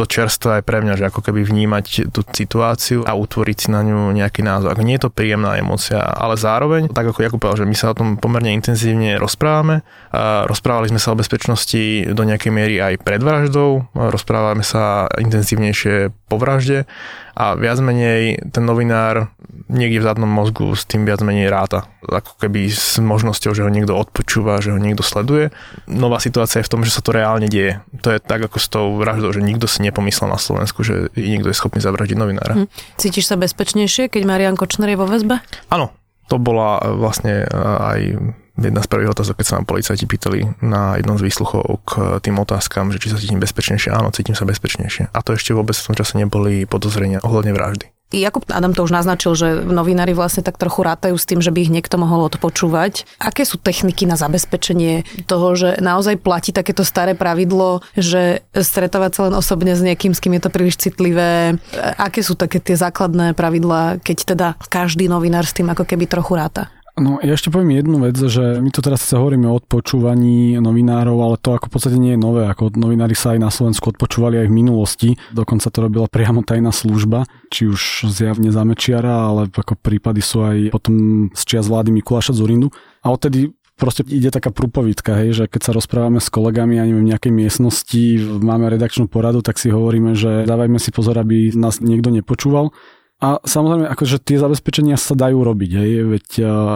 to 0.00 0.08
čerstvé 0.08 0.60
aj 0.60 0.64
pre 0.64 0.80
mňa, 0.80 0.96
že 0.96 1.04
ako 1.12 1.20
keby 1.20 1.44
vnímať 1.44 2.08
tú 2.08 2.24
situáciu 2.24 3.04
a 3.04 3.12
utvoriť 3.12 3.56
si 3.60 3.68
na 3.68 3.84
ňu 3.84 4.16
nejaký 4.16 4.40
názor. 4.40 4.72
Ako 4.72 4.80
nie 4.80 4.96
je 4.96 5.04
to 5.04 5.12
príjemná 5.12 5.60
emocia, 5.60 6.00
ale 6.00 6.40
zároveň, 6.40 6.88
tak 6.88 7.12
ako 7.12 7.20
Jakub 7.20 7.36
povedal, 7.36 7.68
že 7.68 7.68
my 7.68 7.76
sa 7.76 7.92
o 7.92 7.98
tom 7.98 8.16
pomerne 8.16 8.56
intenzívne 8.56 9.20
rozprávame. 9.20 9.84
A 10.08 10.48
rozprávali 10.48 10.88
sme 10.88 10.96
sa 10.96 11.12
o 11.12 11.20
bezpečnosti 11.20 12.08
do 12.16 12.22
nejakej 12.24 12.48
miery 12.48 12.80
aj 12.80 13.04
pred 13.04 13.20
vraždou, 13.20 13.92
rozprávame 13.92 14.64
sa 14.64 15.04
intenzívnejšie 15.20 16.19
po 16.30 16.38
vražde 16.38 16.86
a 17.34 17.58
viac 17.58 17.82
menej 17.82 18.38
ten 18.54 18.62
novinár 18.62 19.34
niekde 19.66 19.98
v 19.98 20.06
zadnom 20.06 20.30
mozgu 20.30 20.78
s 20.78 20.86
tým 20.86 21.02
viac 21.02 21.18
menej 21.26 21.50
ráta. 21.50 21.90
Ako 22.06 22.38
keby 22.38 22.70
s 22.70 23.02
možnosťou, 23.02 23.50
že 23.50 23.66
ho 23.66 23.70
niekto 23.70 23.98
odpočúva, 23.98 24.62
že 24.62 24.70
ho 24.70 24.78
niekto 24.78 25.02
sleduje. 25.02 25.50
Nová 25.90 26.22
situácia 26.22 26.62
je 26.62 26.66
v 26.66 26.72
tom, 26.72 26.82
že 26.86 26.94
sa 26.94 27.02
to 27.02 27.10
reálne 27.10 27.50
deje. 27.50 27.82
To 28.06 28.14
je 28.14 28.22
tak 28.22 28.46
ako 28.46 28.58
s 28.62 28.66
tou 28.70 28.94
vraždou, 28.98 29.34
že 29.34 29.42
nikto 29.42 29.66
si 29.66 29.82
nepomyslel 29.82 30.30
na 30.30 30.38
Slovensku, 30.38 30.86
že 30.86 31.10
niekto 31.18 31.50
je 31.50 31.58
schopný 31.58 31.82
zavraždiť 31.82 32.18
novinára. 32.18 32.54
Hm. 32.54 32.66
Cítiš 32.98 33.26
sa 33.26 33.34
bezpečnejšie, 33.34 34.06
keď 34.10 34.22
Marian 34.26 34.58
Kočner 34.58 34.90
je 34.90 34.98
vo 34.98 35.10
väzbe? 35.10 35.42
Áno, 35.70 35.94
to 36.30 36.38
bola 36.38 36.78
vlastne 36.94 37.46
aj 37.82 38.18
jedna 38.60 38.84
z 38.84 38.88
prvých 38.92 39.16
otázok, 39.16 39.40
keď 39.40 39.46
sa 39.48 39.56
nám 39.58 39.66
policajti 39.66 40.04
pýtali 40.04 40.38
na 40.60 41.00
jednom 41.00 41.16
z 41.16 41.26
výsluchov 41.26 41.80
k 41.88 42.20
tým 42.20 42.36
otázkam, 42.36 42.92
že 42.92 43.00
či 43.00 43.08
sa 43.08 43.16
cítim 43.16 43.40
bezpečnejšie. 43.40 43.90
Áno, 43.90 44.12
cítim 44.12 44.36
sa 44.36 44.44
bezpečnejšie. 44.44 45.10
A 45.10 45.18
to 45.24 45.34
ešte 45.34 45.56
vôbec 45.56 45.74
v 45.74 45.86
tom 45.90 45.96
čase 45.96 46.20
neboli 46.20 46.68
podozrenia 46.68 47.24
ohľadne 47.24 47.56
vraždy. 47.56 47.88
Jakub 48.10 48.42
Adam 48.50 48.74
to 48.74 48.82
už 48.82 48.90
naznačil, 48.90 49.38
že 49.38 49.62
novinári 49.62 50.18
vlastne 50.18 50.42
tak 50.42 50.58
trochu 50.58 50.82
rátajú 50.82 51.14
s 51.14 51.30
tým, 51.30 51.38
že 51.38 51.54
by 51.54 51.62
ich 51.62 51.70
niekto 51.70 51.94
mohol 51.94 52.26
odpočúvať. 52.26 53.06
Aké 53.22 53.46
sú 53.46 53.54
techniky 53.54 54.02
na 54.02 54.18
zabezpečenie 54.18 55.06
toho, 55.30 55.54
že 55.54 55.78
naozaj 55.78 56.18
platí 56.18 56.50
takéto 56.50 56.82
staré 56.82 57.14
pravidlo, 57.14 57.86
že 57.94 58.42
stretávať 58.50 59.10
sa 59.14 59.20
len 59.30 59.34
osobne 59.38 59.78
s 59.78 59.82
niekým, 59.86 60.10
s 60.10 60.18
kým 60.18 60.34
je 60.34 60.42
to 60.42 60.50
príliš 60.50 60.82
citlivé? 60.82 61.54
Aké 62.02 62.26
sú 62.26 62.34
také 62.34 62.58
tie 62.58 62.74
základné 62.74 63.38
pravidlá, 63.38 64.02
keď 64.02 64.18
teda 64.34 64.48
každý 64.66 65.06
novinár 65.06 65.46
s 65.46 65.54
tým 65.54 65.70
ako 65.70 65.86
keby 65.86 66.10
trochu 66.10 66.34
ráta? 66.34 66.66
No 67.00 67.16
ja 67.24 67.32
ešte 67.32 67.48
poviem 67.48 67.80
jednu 67.80 67.96
vec, 68.04 68.12
že 68.20 68.60
my 68.60 68.68
tu 68.68 68.84
teraz 68.84 69.00
sa 69.00 69.16
hovoríme 69.16 69.48
o 69.48 69.56
odpočúvaní 69.56 70.60
novinárov, 70.60 71.16
ale 71.16 71.40
to 71.40 71.56
ako 71.56 71.72
v 71.72 71.72
podstate 71.72 71.96
nie 71.96 72.12
je 72.12 72.20
nové, 72.20 72.44
ako 72.44 72.76
novinári 72.76 73.16
sa 73.16 73.32
aj 73.32 73.40
na 73.40 73.48
Slovensku 73.48 73.96
odpočúvali 73.96 74.36
aj 74.36 74.52
v 74.52 74.56
minulosti, 74.60 75.10
dokonca 75.32 75.72
to 75.72 75.80
robila 75.80 76.12
priamo 76.12 76.44
tajná 76.44 76.68
služba, 76.68 77.24
či 77.48 77.72
už 77.72 78.04
zjavne 78.12 78.52
zamečiara, 78.52 79.32
ale 79.32 79.48
ako 79.48 79.80
prípady 79.80 80.20
sú 80.20 80.44
aj 80.44 80.76
potom 80.76 80.94
z 81.32 81.42
čias 81.48 81.72
vlády 81.72 81.88
Mikuláša 81.88 82.36
Zurindu. 82.36 82.68
A 83.00 83.08
odtedy 83.08 83.56
proste 83.80 84.04
ide 84.04 84.28
taká 84.28 84.52
prúpovitka, 84.52 85.16
hej, 85.24 85.32
že 85.32 85.44
keď 85.48 85.60
sa 85.64 85.72
rozprávame 85.72 86.20
s 86.20 86.28
kolegami, 86.28 86.76
ja 86.76 86.84
neviem, 86.84 87.08
v 87.08 87.10
nejakej 87.16 87.32
miestnosti, 87.32 88.02
máme 88.44 88.68
redakčnú 88.68 89.08
poradu, 89.08 89.40
tak 89.40 89.56
si 89.56 89.72
hovoríme, 89.72 90.12
že 90.12 90.44
dávajme 90.44 90.76
si 90.76 90.92
pozor, 90.92 91.16
aby 91.16 91.56
nás 91.56 91.80
niekto 91.80 92.12
nepočúval. 92.12 92.76
A 93.20 93.36
samozrejme, 93.44 93.84
akože 93.84 94.16
tie 94.24 94.40
zabezpečenia 94.40 94.96
sa 94.96 95.12
dajú 95.12 95.44
robiť, 95.44 95.70
hej, 95.76 95.92
veď 96.08 96.26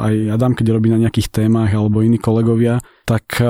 aj 0.05 0.15
Adam, 0.37 0.53
keď 0.53 0.77
robí 0.77 0.93
na 0.93 1.01
nejakých 1.01 1.33
témach 1.33 1.73
alebo 1.73 2.05
iní 2.05 2.21
kolegovia, 2.21 2.85
tak 3.09 3.41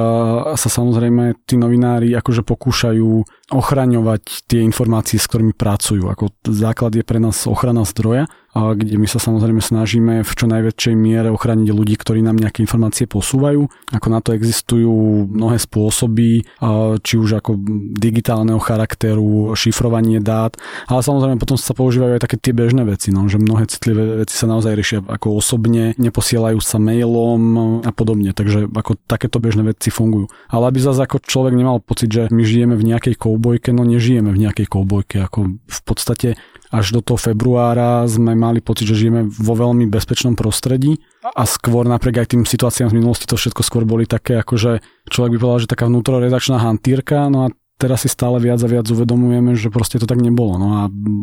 sa 0.55 0.69
samozrejme 0.71 1.43
tí 1.43 1.59
novinári 1.59 2.15
akože 2.15 2.47
pokúšajú 2.47 3.11
ochraňovať 3.51 4.47
tie 4.47 4.63
informácie, 4.63 5.19
s 5.19 5.27
ktorými 5.27 5.59
pracujú. 5.59 6.07
Ako 6.07 6.39
základ 6.55 6.95
je 6.95 7.03
pre 7.03 7.19
nás 7.19 7.51
ochrana 7.51 7.83
zdroja 7.83 8.31
kde 8.55 8.97
my 9.03 9.11
sa 9.11 9.19
samozrejme 9.19 9.59
snažíme 9.59 10.23
v 10.23 10.33
čo 10.33 10.47
najväčšej 10.47 10.95
miere 10.95 11.29
ochrániť 11.35 11.75
ľudí, 11.75 11.99
ktorí 11.99 12.23
nám 12.23 12.39
nejaké 12.39 12.63
informácie 12.63 13.11
posúvajú. 13.11 13.67
Ako 13.91 14.07
na 14.15 14.23
to 14.23 14.31
existujú 14.31 15.27
mnohé 15.27 15.59
spôsoby, 15.59 16.47
či 17.03 17.15
už 17.19 17.43
ako 17.43 17.59
digitálneho 17.99 18.63
charakteru, 18.63 19.59
šifrovanie 19.59 20.23
dát, 20.23 20.55
ale 20.87 21.03
samozrejme 21.03 21.43
potom 21.43 21.59
sa 21.59 21.75
používajú 21.75 22.15
aj 22.15 22.23
také 22.23 22.39
tie 22.39 22.55
bežné 22.55 22.87
veci, 22.87 23.11
no, 23.11 23.27
že 23.27 23.43
mnohé 23.43 23.67
citlivé 23.67 24.23
veci 24.23 24.39
sa 24.39 24.47
naozaj 24.47 24.73
riešia 24.79 24.99
ako 25.03 25.43
osobne, 25.43 25.99
neposielajú 25.99 26.63
sa 26.63 26.79
mailom 26.79 27.83
a 27.83 27.91
podobne, 27.91 28.31
takže 28.31 28.71
ako 28.71 28.95
takéto 29.11 29.43
bežné 29.43 29.67
veci 29.67 29.91
fungujú. 29.91 30.31
Ale 30.47 30.71
aby 30.71 30.79
zase 30.79 31.03
ako 31.03 31.19
človek 31.27 31.59
nemal 31.59 31.83
pocit, 31.83 32.15
že 32.15 32.31
my 32.31 32.47
žijeme 32.47 32.79
v 32.79 32.87
nejakej 32.95 33.19
koubojke, 33.19 33.75
no 33.75 33.83
nežijeme 33.83 34.31
v 34.31 34.47
nejakej 34.47 34.71
koubojke, 34.71 35.27
ako 35.27 35.59
v 35.59 35.81
podstate 35.83 36.29
až 36.75 36.99
do 36.99 37.01
toho 37.01 37.15
februára 37.15 38.03
sme 38.11 38.35
mali 38.35 38.59
pocit, 38.59 38.91
že 38.91 39.07
žijeme 39.07 39.31
vo 39.31 39.55
veľmi 39.55 39.87
bezpečnom 39.87 40.35
prostredí 40.35 40.99
a 41.23 41.47
skôr 41.47 41.87
napriek 41.87 42.27
aj 42.27 42.35
tým 42.35 42.43
situáciám 42.43 42.91
z 42.91 42.97
minulosti 42.99 43.31
to 43.31 43.39
všetko 43.39 43.63
skôr 43.63 43.87
boli 43.87 44.11
také, 44.11 44.35
ako 44.43 44.59
že 44.59 44.73
človek 45.07 45.39
by 45.39 45.39
povedal, 45.39 45.63
že 45.63 45.71
taká 45.71 45.87
vnútroredačná 45.87 46.59
hantírka, 46.59 47.31
no 47.31 47.47
a 47.47 47.49
teraz 47.79 48.03
si 48.03 48.11
stále 48.11 48.43
viac 48.43 48.59
a 48.59 48.67
viac 48.67 48.87
uvedomujeme, 48.91 49.55
že 49.55 49.71
proste 49.71 50.03
to 50.03 50.07
tak 50.11 50.19
nebolo. 50.19 50.59
No 50.59 50.69
a 50.75 50.81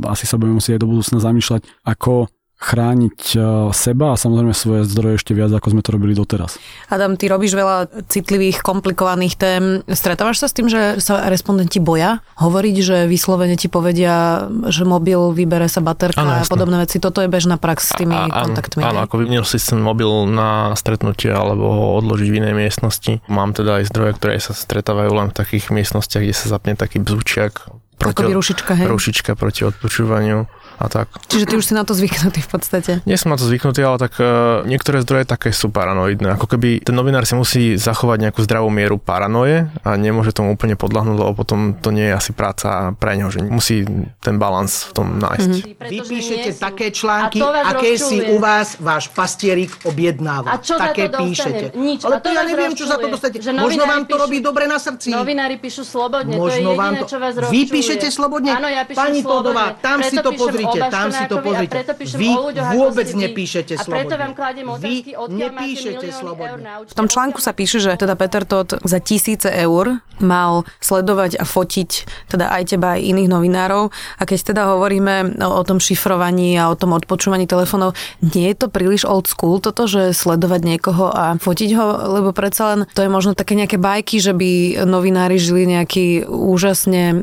asi 0.08 0.24
sa 0.24 0.39
budeme 0.39 0.63
musieť 0.63 0.79
aj 0.79 0.81
do 0.84 0.89
budúcna 0.89 1.17
zamýšľať, 1.20 1.62
ako 1.84 2.31
chrániť 2.62 3.20
e, 3.34 3.38
seba 3.74 4.13
a 4.13 4.20
samozrejme 4.22 4.53
svoje 4.53 4.86
zdroje 4.86 5.18
ešte 5.18 5.34
viac, 5.34 5.50
ako 5.50 5.74
sme 5.74 5.82
to 5.82 5.98
robili 5.98 6.13
doteraz. 6.13 6.62
Adam, 6.94 7.18
ty 7.18 7.25
robíš 7.25 7.58
veľa 7.58 7.89
citlivých, 8.06 8.62
komplikovaných 8.62 9.34
tém. 9.34 9.63
Stretávaš 9.89 10.46
sa 10.46 10.48
s 10.48 10.53
tým, 10.53 10.70
že 10.70 11.01
sa 11.01 11.25
respondenti 11.25 11.82
boja 11.82 12.22
hovoriť, 12.38 12.75
že 12.77 12.98
vyslovene 13.10 13.58
ti 13.58 13.65
povedia, 13.65 14.46
že 14.70 14.86
mobil 14.86 15.34
vybere 15.34 15.65
sa 15.65 15.82
baterka 15.82 16.22
ano, 16.22 16.38
a 16.38 16.46
podobné 16.46 16.86
veci. 16.86 17.01
Toto 17.01 17.25
je 17.25 17.27
bežná 17.34 17.58
prax 17.58 17.91
s 17.91 17.94
tými 17.98 18.13
a, 18.13 18.30
a, 18.30 18.46
kontaktmi. 18.46 18.86
Áno, 18.86 19.01
ako 19.01 19.25
vymenil 19.25 19.41
si 19.41 19.58
ten 19.58 19.82
mobil 19.82 20.30
na 20.30 20.77
stretnutie 20.77 21.34
alebo 21.34 21.65
ho 21.65 21.86
odložiť 21.98 22.30
v 22.30 22.38
inej 22.46 22.53
miestnosti. 22.53 23.25
Mám 23.25 23.58
teda 23.58 23.82
aj 23.82 23.89
zdroje, 23.89 24.22
ktoré 24.22 24.38
sa 24.38 24.53
stretávajú 24.53 25.10
len 25.10 25.34
v 25.34 25.36
takých 25.36 25.74
miestnostiach, 25.74 26.22
kde 26.22 26.36
sa 26.38 26.46
zapne 26.53 26.77
taký 26.77 27.01
bzučiak. 27.01 27.74
Proti, 28.01 28.34
rušička, 28.34 28.72
hej? 28.82 28.86
Rušička 28.89 29.38
proti 29.38 29.62
odpočúvaniu 29.65 30.50
a 30.82 30.90
tak. 30.90 31.08
Čiže 31.30 31.46
ty 31.46 31.54
už 31.56 31.66
si 31.70 31.74
na 31.78 31.86
to 31.86 31.94
zvyknutý 31.94 32.42
v 32.42 32.50
podstate? 32.50 32.92
Nie 33.06 33.16
som 33.22 33.30
na 33.30 33.38
to 33.38 33.46
zvyknutý, 33.46 33.86
ale 33.86 34.02
tak 34.02 34.18
uh, 34.18 34.66
niektoré 34.66 35.06
zdroje 35.06 35.30
také 35.30 35.54
sú 35.54 35.70
paranoidné. 35.70 36.34
Ako 36.36 36.50
keby 36.50 36.82
ten 36.82 36.98
novinár 36.98 37.24
si 37.30 37.38
musí 37.38 37.78
zachovať 37.78 38.30
nejakú 38.30 38.42
zdravú 38.42 38.74
mieru 38.74 38.98
paranoje 38.98 39.70
a 39.86 39.94
nemôže 39.96 40.34
tomu 40.34 40.58
úplne 40.58 40.74
podľahnúť, 40.74 41.18
lebo 41.18 41.34
potom 41.38 41.78
to 41.78 41.94
nie 41.94 42.10
je 42.10 42.14
asi 42.18 42.32
práca 42.34 42.98
pre 42.98 43.14
neho, 43.14 43.30
že 43.30 43.46
musí 43.46 43.86
ten 44.18 44.42
balans 44.42 44.90
v 44.90 44.92
tom 44.98 45.08
nájsť. 45.22 45.52
Mm-hmm. 45.54 45.92
Vy 45.92 45.98
píšete 46.02 46.50
také 46.58 46.90
články, 46.90 47.38
aké 47.44 48.00
si 48.02 48.18
u 48.34 48.42
vás 48.42 48.82
váš 48.82 49.12
pastierik 49.14 49.70
objednáva. 49.86 50.56
A 50.56 50.58
čo 50.58 50.80
také 50.80 51.12
píšete. 51.12 51.78
Nič. 51.78 52.02
Ale 52.08 52.18
to 52.24 52.34
ja 52.34 52.42
neviem, 52.42 52.74
čo 52.74 52.90
za 52.90 52.98
to 52.98 53.08
dostate. 53.12 53.38
Možno 53.54 53.86
vám 53.86 54.10
to 54.10 54.16
robí 54.18 54.40
dobre 54.42 54.66
na 54.66 54.82
srdci. 54.82 55.14
Novinári 55.14 55.60
píšu 55.62 55.86
slobodne, 55.86 56.40
Možno 56.40 56.74
to 56.74 56.80
je 56.80 56.88
jediné, 56.88 57.00
čo 57.06 57.18
vás 57.20 57.34
Vy 57.52 57.62
píšete 57.68 58.08
slobodne? 58.10 58.52
Áno, 58.56 58.68
ja 58.72 58.84
píšem 58.88 59.00
Pani 59.02 59.22
Todová, 59.22 59.66
tam 59.78 60.00
si 60.02 60.16
to 60.18 60.32
pozrite 60.34 60.71
pozrite, 60.74 60.94
tam 60.94 61.08
si 61.12 61.24
to 61.28 61.38
pozrite. 61.44 61.78
Vy 62.16 62.30
vôbec 62.78 63.08
nepíšete 63.12 63.74
slobodne. 63.78 63.96
A 63.96 64.04
preto 64.08 64.16
vám 64.16 64.34
kladiem 64.34 64.68
otázky, 64.72 65.12
odkiaľ 65.16 65.40
nepíšete 65.51 66.08
slobodne. 66.16 66.70
V 66.88 66.96
tom 66.96 67.08
článku 67.08 67.40
sa 67.44 67.51
píše, 67.51 67.78
že 67.84 67.94
teda 68.00 68.16
Peter 68.16 68.44
Todt 68.48 68.80
za 68.82 69.00
tisíce 69.04 69.50
eur 69.51 70.00
mal 70.22 70.63
sledovať 70.80 71.42
a 71.42 71.46
fotiť 71.46 71.90
teda 72.30 72.54
aj 72.54 72.63
teba, 72.78 72.96
aj 72.96 73.01
iných 73.01 73.30
novinárov. 73.30 73.90
A 73.92 74.24
keď 74.24 74.54
teda 74.54 74.62
hovoríme 74.78 75.42
o, 75.42 75.50
o 75.60 75.63
tom 75.66 75.82
šifrovaní 75.82 76.56
a 76.62 76.70
o 76.70 76.78
tom 76.78 76.94
odpočúvaní 76.94 77.50
telefónov, 77.50 77.98
nie 78.22 78.54
je 78.54 78.58
to 78.62 78.68
príliš 78.70 79.04
old 79.04 79.25
school 79.25 79.58
toto, 79.58 79.90
že 79.90 80.13
sledovať 80.13 80.62
niekoho 80.62 81.10
a 81.10 81.36
fotiť 81.42 81.70
ho, 81.74 81.88
lebo 82.22 82.30
predsa 82.32 82.78
len 82.78 82.80
to 82.94 83.01
je 83.01 83.10
možno 83.10 83.34
také 83.34 83.58
nejaké 83.58 83.82
bajky, 83.82 84.22
že 84.22 84.38
by 84.38 84.84
novinári 84.86 85.42
žili 85.42 85.66
nejaký 85.66 86.30
úžasne 86.30 87.04
e, 87.12 87.18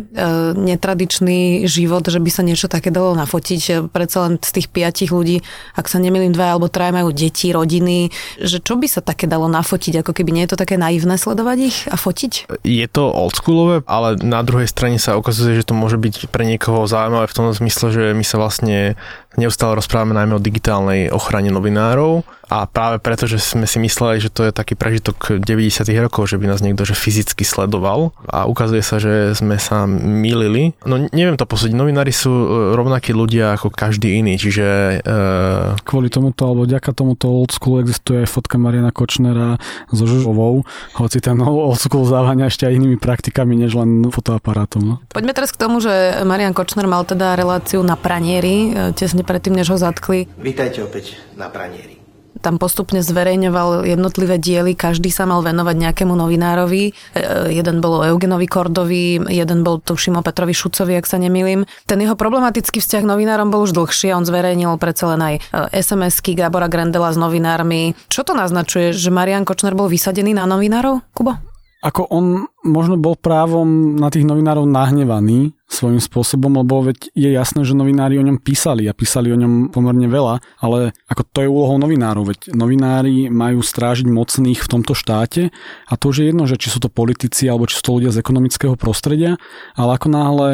netradičný 0.59 1.71
život, 1.71 2.03
že 2.03 2.19
by 2.19 2.31
sa 2.35 2.43
niečo 2.43 2.67
také 2.67 2.91
dalo 2.91 3.15
nafotiť 3.15 3.38
fotiť 3.39 3.95
predsa 3.95 4.27
len 4.27 4.43
z 4.43 4.51
tých 4.51 4.67
piatich 4.67 5.15
ľudí, 5.15 5.47
ak 5.79 5.87
sa 5.87 6.03
nemýlim, 6.03 6.35
dva 6.35 6.59
alebo 6.59 6.67
traja 6.67 6.91
majú 6.91 7.15
deti, 7.15 7.55
rodiny, 7.55 8.11
že 8.43 8.59
čo 8.59 8.75
by 8.75 8.91
sa 8.91 8.99
také 8.99 9.31
dalo 9.31 9.47
nafotiť, 9.47 10.03
ako 10.03 10.11
keby 10.11 10.35
nie 10.35 10.43
je 10.45 10.59
to 10.59 10.59
také 10.59 10.75
naivné 10.75 11.15
sledovať 11.15 11.59
ich 11.63 11.79
a 11.87 11.95
fotiť? 11.95 12.51
Je 12.67 12.87
to 12.91 13.07
oldschoolové, 13.07 13.87
ale 13.87 14.19
na 14.19 14.43
druhej 14.43 14.67
strane 14.67 14.99
sa 14.99 15.15
ukazuje, 15.15 15.55
že 15.55 15.71
to 15.71 15.79
môže 15.79 15.95
byť 15.95 16.35
pre 16.35 16.43
niekoho 16.43 16.91
zaujímavé 16.91 17.31
v 17.31 17.37
tom 17.39 17.47
zmysle, 17.55 17.95
že 17.95 18.03
my 18.11 18.25
sa 18.27 18.43
vlastne 18.43 18.99
neustále 19.39 19.79
rozprávame 19.79 20.19
najmä 20.19 20.35
o 20.37 20.43
digitálnej 20.43 21.15
ochrane 21.15 21.55
novinárov 21.55 22.27
a 22.49 22.65
práve 22.65 22.97
preto, 22.97 23.29
že 23.29 23.37
sme 23.37 23.69
si 23.69 23.77
mysleli, 23.77 24.25
že 24.25 24.33
to 24.33 24.49
je 24.49 24.53
taký 24.57 24.73
prežitok 24.73 25.37
90. 25.37 25.85
rokov, 26.01 26.33
že 26.33 26.41
by 26.41 26.49
nás 26.49 26.65
niekto 26.65 26.89
že 26.89 26.97
fyzicky 26.97 27.45
sledoval 27.45 28.17
a 28.25 28.49
ukazuje 28.49 28.81
sa, 28.81 28.97
že 28.97 29.37
sme 29.37 29.61
sa 29.61 29.85
milili. 29.85 30.73
No 30.89 30.97
neviem 31.13 31.37
to 31.37 31.45
posúdiť, 31.45 31.77
novinári 31.77 32.09
sú 32.09 32.33
e, 32.33 32.47
rovnakí 32.73 33.13
ľudia 33.13 33.61
ako 33.61 33.69
každý 33.69 34.17
iný, 34.17 34.41
čiže... 34.41 35.01
Uh... 35.05 35.77
Kvôli 35.85 36.09
tomuto, 36.09 36.49
alebo 36.49 36.65
vďaka 36.65 36.97
tomuto 36.97 37.29
old 37.29 37.53
school 37.53 37.85
existuje 37.85 38.25
aj 38.25 38.33
fotka 38.33 38.57
Mariana 38.57 38.97
Kočnera 38.97 39.61
so 39.93 40.09
Žužovou, 40.09 40.65
hoci 40.97 41.21
ten 41.21 41.37
old 41.45 41.77
school 41.77 42.09
záváňa 42.09 42.49
ešte 42.49 42.65
aj 42.65 42.73
inými 42.81 42.97
praktikami, 42.97 43.61
než 43.61 43.77
len 43.77 44.09
fotoaparátom. 44.09 44.81
No. 44.81 44.95
Poďme 45.13 45.37
teraz 45.37 45.53
k 45.53 45.61
tomu, 45.61 45.85
že 45.85 46.25
Marian 46.25 46.57
Kočner 46.57 46.89
mal 46.89 47.05
teda 47.05 47.37
reláciu 47.37 47.85
na 47.85 48.01
pranieri, 48.01 48.73
e, 48.73 48.97
tesne 48.97 49.21
predtým, 49.29 49.53
než 49.53 49.69
ho 49.69 49.77
zatkli. 49.77 50.25
Vítajte 50.41 50.81
opäť 50.81 51.21
na 51.37 51.53
pranieri 51.53 51.99
tam 52.39 52.57
postupne 52.57 53.03
zverejňoval 53.03 53.85
jednotlivé 53.85 54.39
diely, 54.39 54.79
každý 54.79 55.11
sa 55.11 55.27
mal 55.27 55.43
venovať 55.43 55.75
nejakému 55.75 56.15
novinárovi. 56.15 56.91
E, 56.91 56.93
jeden 57.51 57.83
bol 57.83 58.03
o 58.03 58.07
Eugenovi 58.07 58.47
Kordovi, 58.47 59.21
jeden 59.27 59.67
bol 59.67 59.83
tuším 59.83 60.19
o 60.19 60.23
Petrovi 60.23 60.55
Šucovi, 60.55 60.95
ak 60.97 61.07
sa 61.07 61.19
nemýlim. 61.19 61.67
Ten 61.85 61.99
jeho 61.99 62.15
problematický 62.15 62.79
vzťah 62.79 63.05
novinárom 63.05 63.51
bol 63.51 63.67
už 63.67 63.75
dlhší 63.75 64.15
a 64.15 64.19
on 64.19 64.27
zverejnil 64.27 64.79
predsa 64.79 65.11
len 65.15 65.21
aj 65.21 65.35
e, 65.35 65.41
SMS-ky 65.83 66.39
Gabora 66.39 66.71
Grendela 66.71 67.11
s 67.11 67.19
novinármi. 67.19 67.99
Čo 68.07 68.23
to 68.23 68.33
naznačuje, 68.39 68.95
že 68.95 69.11
Marian 69.11 69.43
Kočner 69.43 69.75
bol 69.75 69.91
vysadený 69.91 70.33
na 70.39 70.47
novinárov, 70.47 71.03
Kubo? 71.13 71.48
Ako 71.79 72.11
on 72.11 72.51
možno 72.67 72.99
bol 72.99 73.15
právom 73.15 73.95
na 73.95 74.11
tých 74.11 74.27
novinárov 74.27 74.67
nahnevaný 74.67 75.55
svojím 75.71 76.03
spôsobom, 76.03 76.51
lebo 76.59 76.83
veď 76.83 77.15
je 77.15 77.31
jasné, 77.31 77.63
že 77.63 77.79
novinári 77.79 78.19
o 78.19 78.27
ňom 78.27 78.43
písali 78.43 78.91
a 78.91 78.97
písali 78.97 79.31
o 79.31 79.39
ňom 79.39 79.71
pomerne 79.71 80.11
veľa, 80.11 80.43
ale 80.59 80.91
ako 81.07 81.23
to 81.31 81.39
je 81.45 81.53
úlohou 81.53 81.79
novinárov, 81.79 82.35
veď 82.35 82.51
novinári 82.51 83.31
majú 83.31 83.63
strážiť 83.63 84.11
mocných 84.11 84.59
v 84.59 84.71
tomto 84.71 84.97
štáte 84.97 85.55
a 85.87 85.93
to 85.95 86.11
už 86.11 86.17
je 86.25 86.27
jedno, 86.35 86.51
že 86.51 86.59
či 86.59 86.73
sú 86.73 86.83
to 86.83 86.91
politici 86.91 87.47
alebo 87.47 87.71
či 87.71 87.79
sú 87.79 87.83
to 87.87 87.95
ľudia 88.01 88.11
z 88.11 88.21
ekonomického 88.27 88.75
prostredia, 88.75 89.39
ale 89.79 89.91
ako 89.95 90.09
náhle 90.11 90.49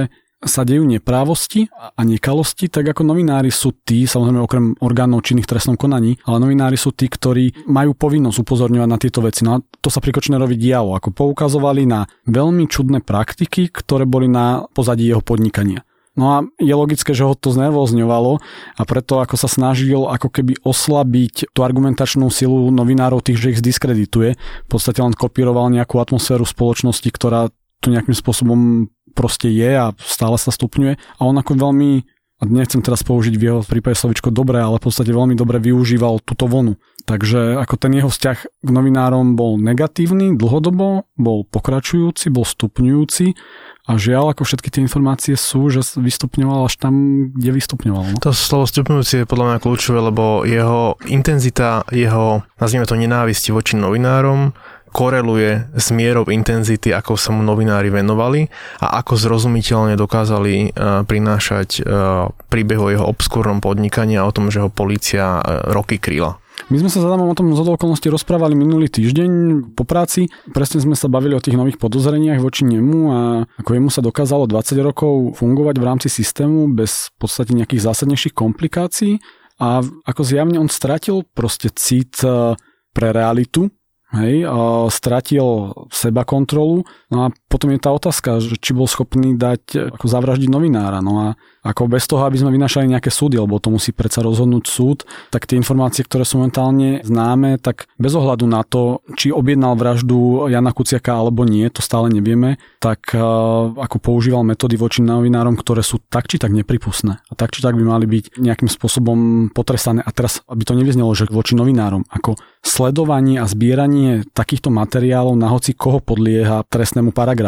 sa 0.44 0.62
dejú 0.62 0.84
neprávosti 0.84 1.66
a 1.72 2.00
nekalosti, 2.04 2.68
tak 2.68 2.92
ako 2.92 3.02
novinári 3.04 3.48
sú 3.48 3.72
tí, 3.84 4.04
samozrejme 4.04 4.40
okrem 4.44 4.64
orgánov 4.80 5.24
činných 5.24 5.48
trestnom 5.48 5.74
konaní, 5.74 6.20
ale 6.28 6.44
novinári 6.44 6.76
sú 6.76 6.92
tí, 6.92 7.08
ktorí 7.08 7.66
majú 7.68 7.96
povinnosť 7.96 8.44
upozorňovať 8.44 8.88
na 8.88 9.00
tieto 9.00 9.20
veci. 9.24 9.42
No 9.42 9.58
a 9.58 9.62
to 9.80 9.88
sa 9.88 10.04
pri 10.04 10.12
Kočnerovi 10.12 10.54
dialo, 10.60 10.94
ako 10.94 11.10
poukazovali 11.16 11.88
na 11.88 12.04
veľmi 12.28 12.68
čudné 12.68 13.00
praktiky, 13.00 13.72
ktoré 13.72 14.04
boli 14.04 14.28
na 14.28 14.68
pozadí 14.70 15.08
jeho 15.08 15.24
podnikania. 15.24 15.82
No 16.14 16.24
a 16.30 16.36
je 16.62 16.70
logické, 16.70 17.10
že 17.10 17.26
ho 17.26 17.34
to 17.34 17.50
znervozňovalo 17.50 18.38
a 18.78 18.82
preto 18.86 19.18
ako 19.18 19.34
sa 19.34 19.50
snažil 19.50 20.06
ako 20.06 20.30
keby 20.30 20.62
oslabiť 20.62 21.50
tú 21.50 21.66
argumentačnú 21.66 22.30
silu 22.30 22.70
novinárov 22.70 23.18
tých, 23.18 23.42
že 23.42 23.50
ich 23.50 23.58
zdiskredituje. 23.58 24.38
V 24.38 24.68
podstate 24.70 25.02
len 25.02 25.10
kopíroval 25.10 25.74
nejakú 25.74 25.98
atmosféru 25.98 26.46
spoločnosti, 26.46 27.10
ktorá 27.10 27.50
tu 27.82 27.90
nejakým 27.90 28.14
spôsobom 28.14 28.86
proste 29.14 29.48
je 29.48 29.70
a 29.70 29.94
stále 30.02 30.36
sa 30.36 30.50
stupňuje 30.50 30.98
a 30.98 31.20
on 31.22 31.38
ako 31.38 31.54
veľmi 31.54 32.04
a 32.42 32.50
nechcem 32.50 32.82
teraz 32.82 33.06
použiť 33.06 33.34
v 33.38 33.46
jeho 33.46 33.60
prípade 33.62 33.94
slovičko 33.94 34.34
dobre, 34.34 34.58
ale 34.58 34.82
v 34.82 34.84
podstate 34.90 35.14
veľmi 35.14 35.38
dobre 35.38 35.62
využíval 35.62 36.18
túto 36.26 36.50
vonu. 36.50 36.74
Takže 37.06 37.60
ako 37.60 37.74
ten 37.78 37.94
jeho 37.94 38.10
vzťah 38.10 38.38
k 38.64 38.68
novinárom 38.68 39.38
bol 39.38 39.60
negatívny 39.60 40.34
dlhodobo, 40.34 41.06
bol 41.14 41.38
pokračujúci, 41.46 42.32
bol 42.34 42.42
stupňujúci 42.42 43.38
a 43.84 44.00
žiaľ, 44.00 44.32
ako 44.32 44.48
všetky 44.48 44.72
tie 44.72 44.80
informácie 44.80 45.36
sú, 45.36 45.68
že 45.68 45.84
vystupňoval 46.00 46.72
až 46.72 46.80
tam, 46.80 46.94
kde 47.36 47.50
vystupňoval. 47.60 48.04
No? 48.12 48.18
To 48.24 48.32
slovo 48.32 48.64
stupňujúci 48.64 49.22
je 49.22 49.28
podľa 49.28 49.46
mňa 49.54 49.58
kľúčové, 49.60 49.98
lebo 50.00 50.42
jeho 50.48 50.96
intenzita, 51.04 51.84
jeho, 51.92 52.42
nazvime 52.56 52.88
to 52.88 52.96
nenávisti 52.96 53.52
voči 53.52 53.76
novinárom, 53.76 54.56
koreluje 54.94 55.74
s 55.74 55.90
mierou 55.90 56.30
intenzity, 56.30 56.94
ako 56.94 57.18
sa 57.18 57.34
mu 57.34 57.42
novinári 57.42 57.90
venovali 57.90 58.46
a 58.78 59.02
ako 59.02 59.18
zrozumiteľne 59.18 59.98
dokázali 59.98 60.70
uh, 60.70 61.02
prinášať 61.02 61.82
uh, 61.82 62.30
príbeh 62.46 62.78
o 62.78 62.88
jeho 62.94 63.04
obskúrnom 63.10 63.58
podnikaní 63.58 64.14
a 64.14 64.22
o 64.22 64.30
tom, 64.30 64.54
že 64.54 64.62
ho 64.62 64.70
policia 64.70 65.42
uh, 65.42 65.74
roky 65.74 65.98
kryla. 65.98 66.38
My 66.70 66.78
sme 66.78 66.86
sa 66.86 67.02
s 67.02 67.04
Adamom 67.04 67.28
o 67.28 67.36
tom 67.36 67.50
z 67.50 67.60
okolností 67.60 68.06
rozprávali 68.06 68.54
minulý 68.54 68.86
týždeň 68.86 69.30
po 69.74 69.82
práci. 69.82 70.30
Presne 70.54 70.78
sme 70.78 70.94
sa 70.94 71.10
bavili 71.10 71.34
o 71.34 71.42
tých 71.42 71.58
nových 71.58 71.82
podozreniach 71.82 72.38
voči 72.38 72.62
nemu 72.62 73.00
a 73.10 73.20
ako 73.58 73.70
jemu 73.74 73.90
sa 73.90 73.98
dokázalo 74.00 74.46
20 74.46 74.78
rokov 74.78 75.34
fungovať 75.42 75.76
v 75.76 75.84
rámci 75.84 76.08
systému 76.08 76.70
bez 76.70 77.10
v 77.18 77.26
podstate 77.26 77.52
nejakých 77.58 77.90
zásadnejších 77.90 78.38
komplikácií 78.38 79.18
a 79.58 79.82
ako 79.82 80.22
zjavne 80.22 80.58
on 80.62 80.70
stratil 80.70 81.26
proste 81.34 81.70
cit 81.74 82.22
e, 82.26 82.58
pre 82.94 83.08
realitu, 83.14 83.70
hej, 84.16 84.44
stratil 84.90 85.72
seba 85.92 86.24
kontrolu, 86.24 86.84
no 87.10 87.24
a 87.24 87.30
potom 87.54 87.70
je 87.70 87.78
tá 87.78 87.94
otázka, 87.94 88.42
že 88.42 88.58
či 88.58 88.74
bol 88.74 88.90
schopný 88.90 89.38
dať, 89.38 89.94
ako 89.94 90.10
zavraždiť 90.10 90.50
novinára, 90.50 90.98
no 90.98 91.14
a 91.22 91.28
ako 91.62 91.86
bez 91.86 92.04
toho, 92.10 92.26
aby 92.26 92.34
sme 92.34 92.50
vynašali 92.50 92.90
nejaké 92.90 93.14
súdy, 93.14 93.38
lebo 93.38 93.62
to 93.62 93.70
musí 93.70 93.94
predsa 93.94 94.26
rozhodnúť 94.26 94.64
súd, 94.66 94.98
tak 95.30 95.46
tie 95.46 95.56
informácie, 95.56 96.02
ktoré 96.02 96.26
sú 96.26 96.42
momentálne 96.42 97.00
známe, 97.06 97.62
tak 97.62 97.86
bez 97.94 98.12
ohľadu 98.12 98.44
na 98.50 98.66
to, 98.66 99.00
či 99.14 99.30
objednal 99.30 99.78
vraždu 99.78 100.50
Jana 100.50 100.74
Kuciaka 100.74 101.14
alebo 101.14 101.46
nie, 101.46 101.64
to 101.70 101.80
stále 101.80 102.10
nevieme, 102.10 102.58
tak 102.82 103.14
uh, 103.16 103.72
ako 103.80 103.96
používal 104.02 104.44
metódy 104.44 104.76
voči 104.76 105.00
novinárom, 105.00 105.56
ktoré 105.56 105.80
sú 105.80 106.02
tak 106.10 106.26
či 106.26 106.36
tak 106.36 106.52
nepripustné. 106.52 107.22
A 107.22 107.32
tak 107.32 107.56
či 107.56 107.64
tak 107.64 107.78
by 107.78 107.84
mali 107.86 108.04
byť 108.04 108.36
nejakým 108.36 108.68
spôsobom 108.68 109.48
potrestané. 109.54 110.04
A 110.04 110.10
teraz, 110.12 110.44
aby 110.44 110.68
to 110.68 110.76
nevyznelo, 110.76 111.16
že 111.16 111.30
voči 111.32 111.56
novinárom, 111.56 112.04
ako 112.10 112.36
sledovanie 112.64 113.40
a 113.40 113.48
zbieranie 113.48 114.24
takýchto 114.32 114.72
materiálov 114.72 115.36
na 115.36 115.52
hoci 115.52 115.76
koho 115.76 116.00
podlieha 116.00 116.64
trestnému 116.68 117.12
paragrafu, 117.12 117.43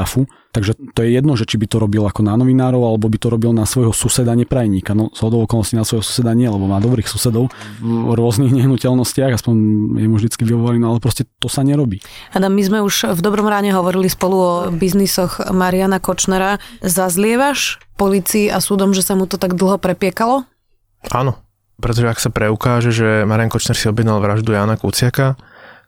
Takže 0.56 0.72
to 0.96 1.04
je 1.04 1.12
jedno, 1.12 1.36
že 1.36 1.44
či 1.44 1.60
by 1.60 1.68
to 1.68 1.76
robil 1.76 2.08
ako 2.08 2.24
na 2.24 2.32
novinárov, 2.36 2.80
alebo 2.80 3.12
by 3.12 3.20
to 3.20 3.28
robil 3.28 3.52
na 3.52 3.68
svojho 3.68 3.92
suseda 3.92 4.32
neprajníka. 4.32 4.96
No 4.96 5.12
z 5.12 5.20
okolností 5.20 5.76
na 5.76 5.84
svojho 5.84 6.00
suseda 6.00 6.32
nie, 6.32 6.48
lebo 6.48 6.64
má 6.64 6.80
dobrých 6.80 7.04
susedov 7.04 7.52
v 7.84 8.12
rôznych 8.16 8.52
nehnuteľnostiach, 8.64 9.36
aspoň 9.36 9.54
je 10.00 10.08
mu 10.08 10.16
vždycky 10.16 10.48
vyhovorí, 10.48 10.80
no 10.80 10.96
ale 10.96 10.98
proste 10.98 11.28
to 11.38 11.52
sa 11.52 11.60
nerobí. 11.60 12.00
Adam, 12.32 12.56
my 12.56 12.62
sme 12.64 12.78
už 12.80 13.14
v 13.16 13.20
dobrom 13.20 13.44
ráne 13.44 13.70
hovorili 13.76 14.08
spolu 14.08 14.36
o 14.36 14.52
biznisoch 14.72 15.44
Mariana 15.52 16.00
Kočnera. 16.00 16.56
Zazlievaš 16.80 17.78
policii 18.00 18.48
a 18.48 18.60
súdom, 18.64 18.96
že 18.96 19.04
sa 19.04 19.12
mu 19.12 19.28
to 19.28 19.36
tak 19.36 19.56
dlho 19.56 19.76
prepiekalo? 19.76 20.48
Áno, 21.12 21.36
pretože 21.76 22.08
ak 22.08 22.20
sa 22.20 22.32
preukáže, 22.32 22.88
že 22.88 23.28
Marian 23.28 23.52
Kočner 23.52 23.76
si 23.76 23.88
objednal 23.88 24.20
vraždu 24.24 24.56
Jana 24.56 24.80
Kuciaka, 24.80 25.36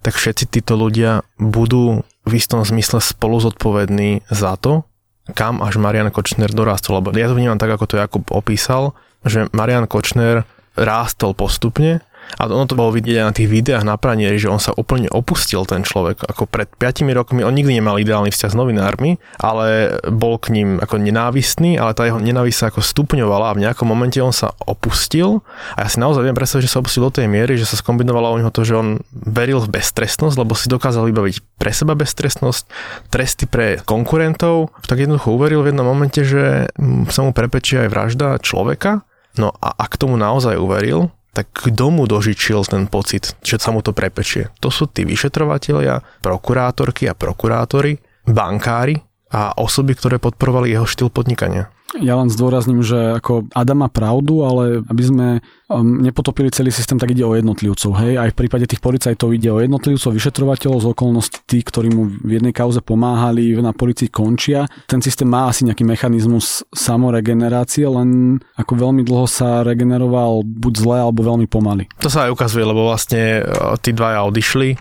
tak 0.02 0.14
všetci 0.14 0.44
títo 0.48 0.78
ľudia 0.78 1.26
budú 1.40 2.06
v 2.28 2.32
istom 2.36 2.62
zmysle 2.62 3.00
spolu 3.00 3.40
zodpovední 3.40 4.26
za 4.28 4.54
to, 4.60 4.84
kam 5.32 5.60
až 5.60 5.80
Marian 5.80 6.12
Kočner 6.12 6.52
dorastol. 6.52 7.00
Lebo 7.00 7.12
ja 7.16 7.28
to 7.28 7.36
vnímam 7.36 7.60
tak, 7.60 7.72
ako 7.72 7.84
to 7.88 8.00
Jakub 8.00 8.24
opísal, 8.32 8.96
že 9.24 9.50
Marian 9.52 9.88
Kočner 9.88 10.46
rástol 10.78 11.34
postupne 11.34 12.06
a 12.36 12.44
ono 12.44 12.68
to 12.68 12.76
bolo 12.76 12.92
vidieť 12.92 13.24
aj 13.24 13.26
na 13.26 13.34
tých 13.34 13.48
videách 13.48 13.84
na 13.88 13.96
pranieri, 13.96 14.36
že 14.36 14.52
on 14.52 14.60
sa 14.60 14.76
úplne 14.76 15.08
opustil 15.08 15.64
ten 15.64 15.80
človek. 15.86 16.20
Ako 16.28 16.44
pred 16.44 16.68
5 16.76 17.08
rokmi. 17.16 17.40
On 17.40 17.54
nikdy 17.54 17.80
nemal 17.80 17.96
ideálny 17.96 18.28
vzťah 18.28 18.52
s 18.52 18.58
novinármi, 18.58 19.16
ale 19.40 19.96
bol 20.12 20.36
k 20.36 20.52
ním 20.52 20.68
ako 20.82 21.00
nenávistný, 21.00 21.80
ale 21.80 21.96
tá 21.96 22.04
jeho 22.04 22.20
nenávisť 22.20 22.58
sa 22.58 22.66
ako 22.68 22.84
stupňovala 22.84 23.52
a 23.52 23.56
v 23.56 23.62
nejakom 23.64 23.88
momente 23.88 24.20
on 24.20 24.34
sa 24.34 24.52
opustil. 24.68 25.40
A 25.78 25.86
ja 25.86 25.88
si 25.88 25.96
naozaj 26.02 26.26
viem 26.26 26.36
predstaviť, 26.36 26.68
že 26.68 26.72
sa 26.76 26.82
opustil 26.84 27.08
do 27.08 27.14
tej 27.14 27.26
miery, 27.30 27.56
že 27.56 27.64
sa 27.64 27.80
skombinovalo 27.80 28.36
u 28.36 28.38
neho 28.42 28.52
to, 28.52 28.66
že 28.66 28.76
on 28.76 29.00
veril 29.14 29.64
v 29.64 29.80
beztrestnosť, 29.80 30.36
lebo 30.36 30.52
si 30.52 30.68
dokázal 30.68 31.08
vybaviť 31.08 31.56
pre 31.56 31.72
seba 31.72 31.96
beztrestnosť, 31.96 32.62
tresty 33.08 33.48
pre 33.48 33.80
konkurentov, 33.86 34.74
tak 34.84 35.00
jednoducho 35.00 35.32
uveril 35.32 35.64
v 35.64 35.72
jednom 35.72 35.86
momente, 35.86 36.20
že 36.26 36.68
sa 37.08 37.20
mu 37.24 37.32
prepečí 37.32 37.80
aj 37.80 37.88
vražda 37.88 38.28
človeka, 38.42 39.08
No 39.38 39.54
a 39.62 39.70
ak 39.78 39.94
tomu 39.96 40.18
naozaj 40.18 40.58
uveril, 40.58 41.14
tak 41.38 41.54
kto 41.54 41.94
mu 41.94 42.10
dožičil 42.10 42.66
ten 42.66 42.90
pocit, 42.90 43.38
že 43.46 43.62
sa 43.62 43.70
mu 43.70 43.78
to 43.78 43.94
prepečie? 43.94 44.50
To 44.58 44.74
sú 44.74 44.90
tí 44.90 45.06
vyšetrovatelia, 45.06 46.02
prokurátorky 46.18 47.06
a 47.06 47.14
prokurátori, 47.14 47.94
bankári 48.26 48.98
a 49.30 49.54
osoby, 49.54 49.94
ktoré 49.94 50.18
podporovali 50.18 50.74
jeho 50.74 50.82
štýl 50.82 51.14
podnikania. 51.14 51.70
Ja 51.96 52.20
len 52.20 52.28
zdôrazním, 52.28 52.84
že 52.84 53.16
ako 53.16 53.48
Adam 53.56 53.80
má 53.80 53.88
pravdu, 53.88 54.44
ale 54.44 54.84
aby 54.92 55.02
sme 55.08 55.26
um, 55.72 56.04
nepotopili 56.04 56.52
celý 56.52 56.68
systém, 56.68 57.00
tak 57.00 57.16
ide 57.16 57.24
o 57.24 57.32
jednotlivcov. 57.32 57.96
Hej? 58.04 58.12
Aj 58.20 58.28
v 58.28 58.38
prípade 58.44 58.68
tých 58.68 58.84
policajtov 58.84 59.32
ide 59.32 59.48
o 59.48 59.56
jednotlivcov, 59.64 60.12
vyšetrovateľov 60.12 60.84
z 60.84 60.86
okolností 60.92 61.38
tí, 61.48 61.64
ktorí 61.64 61.88
mu 61.88 62.12
v 62.12 62.36
jednej 62.36 62.52
kauze 62.52 62.84
pomáhali, 62.84 63.56
na 63.58 63.72
policii 63.72 64.12
končia. 64.12 64.68
Ten 64.84 65.00
systém 65.00 65.24
má 65.24 65.48
asi 65.48 65.64
nejaký 65.64 65.82
mechanizmus 65.82 66.60
samoregenerácie, 66.76 67.88
len 67.88 68.36
ako 68.60 68.72
veľmi 68.76 69.02
dlho 69.02 69.24
sa 69.24 69.64
regeneroval 69.64 70.44
buď 70.44 70.72
zle, 70.78 70.96
alebo 71.00 71.24
veľmi 71.24 71.48
pomaly. 71.48 71.88
To 72.04 72.12
sa 72.12 72.28
aj 72.28 72.36
ukazuje, 72.36 72.68
lebo 72.68 72.86
vlastne 72.86 73.42
e, 73.42 73.50
tí 73.80 73.96
dvaja 73.96 74.28
odišli, 74.28 74.68
e, 74.72 74.76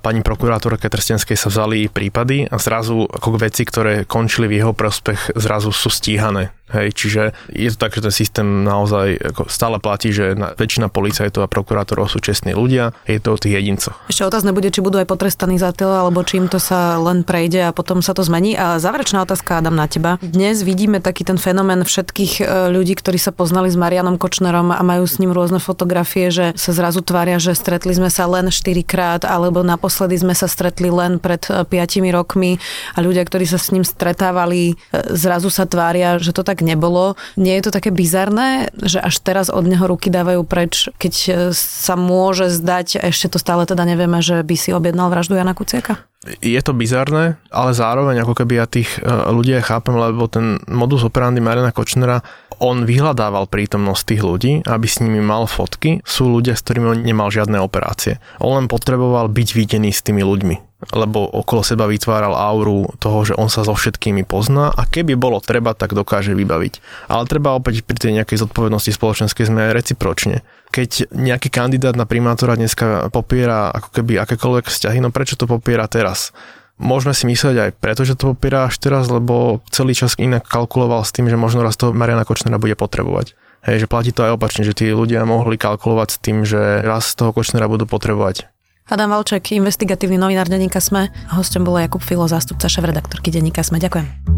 pani 0.00 0.20
prokurátorke 0.24 0.88
Trstenskej 0.88 1.36
sa 1.36 1.52
vzali 1.52 1.92
prípady 1.92 2.48
a 2.48 2.56
zrazu 2.56 3.04
ako 3.06 3.38
veci, 3.38 3.62
ktoré 3.68 4.08
končili 4.08 4.50
v 4.50 4.64
jeho 4.64 4.72
prospech, 4.74 5.38
zrazu 5.38 5.70
sú 5.70 5.92
stíhané 5.92 6.37
стороны. 6.38 6.57
Hej, 6.68 6.92
čiže 6.92 7.22
je 7.48 7.68
to 7.72 7.78
tak, 7.80 7.96
že 7.96 8.04
ten 8.04 8.14
systém 8.14 8.46
naozaj 8.64 9.16
ako 9.32 9.48
stále 9.48 9.80
platí, 9.80 10.12
že 10.12 10.36
na, 10.36 10.52
väčšina 10.52 10.92
policajtov 10.92 11.44
a 11.44 11.48
prokurátorov 11.48 12.12
sú 12.12 12.20
čestní 12.20 12.52
ľudia, 12.52 12.92
je 13.08 13.16
to 13.16 13.32
o 13.32 13.40
tých 13.40 13.56
jedincoch. 13.56 13.96
Ešte 14.12 14.28
otázne 14.28 14.52
bude, 14.52 14.68
či 14.68 14.84
budú 14.84 15.00
aj 15.00 15.08
potrestaní 15.08 15.56
za 15.56 15.72
to, 15.72 15.88
alebo 15.88 16.20
či 16.20 16.44
im 16.44 16.48
to 16.52 16.60
sa 16.60 17.00
len 17.00 17.24
prejde 17.24 17.64
a 17.64 17.72
potom 17.72 18.04
sa 18.04 18.12
to 18.12 18.20
zmení. 18.20 18.52
A 18.52 18.76
záverečná 18.76 19.24
otázka, 19.24 19.64
Adam, 19.64 19.72
na 19.72 19.88
teba. 19.88 20.20
Dnes 20.20 20.60
vidíme 20.60 21.00
taký 21.00 21.24
ten 21.24 21.40
fenomén 21.40 21.80
všetkých 21.88 22.32
e, 22.40 22.44
ľudí, 22.68 22.92
ktorí 23.00 23.16
sa 23.16 23.32
poznali 23.32 23.72
s 23.72 23.76
Marianom 23.80 24.20
Kočnerom 24.20 24.68
a 24.68 24.80
majú 24.84 25.08
s 25.08 25.16
ním 25.16 25.32
rôzne 25.32 25.58
fotografie, 25.62 26.28
že 26.28 26.52
sa 26.54 26.76
zrazu 26.76 27.00
tvária, 27.00 27.40
že 27.40 27.56
stretli 27.56 27.96
sme 27.96 28.12
sa 28.12 28.28
len 28.28 28.52
4 28.52 28.84
krát, 28.84 29.22
alebo 29.24 29.64
naposledy 29.64 30.20
sme 30.20 30.36
sa 30.36 30.44
stretli 30.44 30.92
len 30.92 31.16
pred 31.16 31.40
5 31.40 31.64
e, 31.64 32.12
rokmi 32.12 32.60
a 32.92 32.98
ľudia, 33.00 33.24
ktorí 33.24 33.48
sa 33.48 33.56
s 33.56 33.72
ním 33.72 33.88
stretávali, 33.88 34.74
e, 34.74 34.74
zrazu 35.16 35.48
sa 35.48 35.64
tvária, 35.64 36.20
že 36.20 36.36
to 36.36 36.44
tak 36.44 36.57
nebolo. 36.62 37.18
Nie 37.36 37.58
je 37.58 37.68
to 37.68 37.74
také 37.74 37.90
bizarné, 37.90 38.70
že 38.78 39.00
až 39.00 39.18
teraz 39.20 39.46
od 39.48 39.64
neho 39.66 39.84
ruky 39.84 40.08
dávajú 40.12 40.42
preč, 40.44 40.92
keď 40.96 41.14
e, 41.14 41.30
sa 41.56 41.94
môže 41.98 42.52
zdať, 42.52 43.02
ešte 43.02 43.34
to 43.34 43.38
stále 43.40 43.64
teda 43.64 43.84
nevieme, 43.84 44.22
že 44.22 44.44
by 44.44 44.54
si 44.54 44.70
objednal 44.74 45.10
vraždu 45.10 45.38
Jana 45.38 45.56
Kuciaka? 45.56 46.04
Je 46.42 46.58
to 46.60 46.74
bizarné, 46.74 47.38
ale 47.48 47.70
zároveň 47.72 48.26
ako 48.26 48.34
keby 48.42 48.58
ja 48.58 48.66
tých 48.66 48.98
e, 48.98 49.06
ľudí 49.06 49.54
aj 49.54 49.70
chápem, 49.70 49.94
lebo 49.94 50.26
ten 50.26 50.58
modus 50.66 51.06
operandi 51.06 51.38
Mariana 51.38 51.70
Kočnera, 51.70 52.20
on 52.58 52.82
vyhľadával 52.82 53.46
prítomnosť 53.46 54.02
tých 54.02 54.22
ľudí, 54.26 54.52
aby 54.66 54.86
s 54.90 54.98
nimi 54.98 55.22
mal 55.22 55.46
fotky. 55.46 56.02
Sú 56.02 56.26
ľudia, 56.26 56.58
s 56.58 56.66
ktorými 56.66 56.86
on 56.90 56.98
nemal 57.06 57.30
žiadne 57.30 57.62
operácie. 57.62 58.18
On 58.42 58.58
len 58.58 58.66
potreboval 58.66 59.30
byť 59.30 59.48
videný 59.54 59.94
s 59.94 60.02
tými 60.02 60.26
ľuďmi 60.26 60.67
lebo 60.78 61.26
okolo 61.26 61.66
seba 61.66 61.90
vytváral 61.90 62.38
auru 62.38 62.86
toho, 63.02 63.26
že 63.26 63.34
on 63.34 63.50
sa 63.50 63.66
so 63.66 63.74
všetkými 63.74 64.22
pozná 64.22 64.70
a 64.70 64.86
keby 64.86 65.18
bolo 65.18 65.42
treba, 65.42 65.74
tak 65.74 65.90
dokáže 65.90 66.38
vybaviť. 66.38 66.74
Ale 67.10 67.26
treba 67.26 67.58
opäť 67.58 67.82
pri 67.82 67.98
tej 67.98 68.12
nejakej 68.22 68.46
zodpovednosti 68.46 68.94
spoločenskej 68.94 69.50
sme 69.50 69.68
aj 69.68 69.72
recipročne. 69.74 70.46
Keď 70.70 71.10
nejaký 71.10 71.50
kandidát 71.50 71.98
na 71.98 72.06
primátora 72.06 72.54
dneska 72.54 73.10
popiera 73.10 73.74
ako 73.74 73.90
keby 73.90 74.22
akékoľvek 74.22 74.70
vzťahy, 74.70 75.02
no 75.02 75.10
prečo 75.10 75.34
to 75.34 75.50
popiera 75.50 75.90
teraz? 75.90 76.30
Môžeme 76.78 77.10
si 77.10 77.26
myslieť 77.26 77.56
aj 77.58 77.70
preto, 77.82 78.06
že 78.06 78.14
to 78.14 78.38
popiera 78.38 78.70
až 78.70 78.78
teraz, 78.78 79.10
lebo 79.10 79.58
celý 79.74 79.98
čas 79.98 80.14
inak 80.14 80.46
kalkuloval 80.46 81.02
s 81.02 81.10
tým, 81.10 81.26
že 81.26 81.34
možno 81.34 81.66
raz 81.66 81.74
toho 81.74 81.90
Mariana 81.90 82.22
Kočnera 82.22 82.62
bude 82.62 82.78
potrebovať. 82.78 83.34
Hej, 83.66 83.82
že 83.82 83.90
platí 83.90 84.14
to 84.14 84.22
aj 84.22 84.38
opačne, 84.38 84.62
že 84.62 84.78
tí 84.78 84.86
ľudia 84.94 85.26
mohli 85.26 85.58
kalkulovať 85.58 86.08
s 86.14 86.18
tým, 86.22 86.46
že 86.46 86.86
raz 86.86 87.18
toho 87.18 87.34
Kočnera 87.34 87.66
budú 87.66 87.90
potrebovať. 87.90 88.46
Adam 88.88 89.10
Valček, 89.10 89.52
investigatívny 89.52 90.16
novinár 90.16 90.48
denníka 90.48 90.80
SME. 90.80 91.12
Hostom 91.36 91.64
bol 91.64 91.76
Jakub 91.76 92.00
Filo, 92.00 92.24
zástupca 92.24 92.72
šéf-redaktorky 92.72 93.28
denníka 93.28 93.60
SME. 93.60 93.84
Ďakujem. 93.84 94.37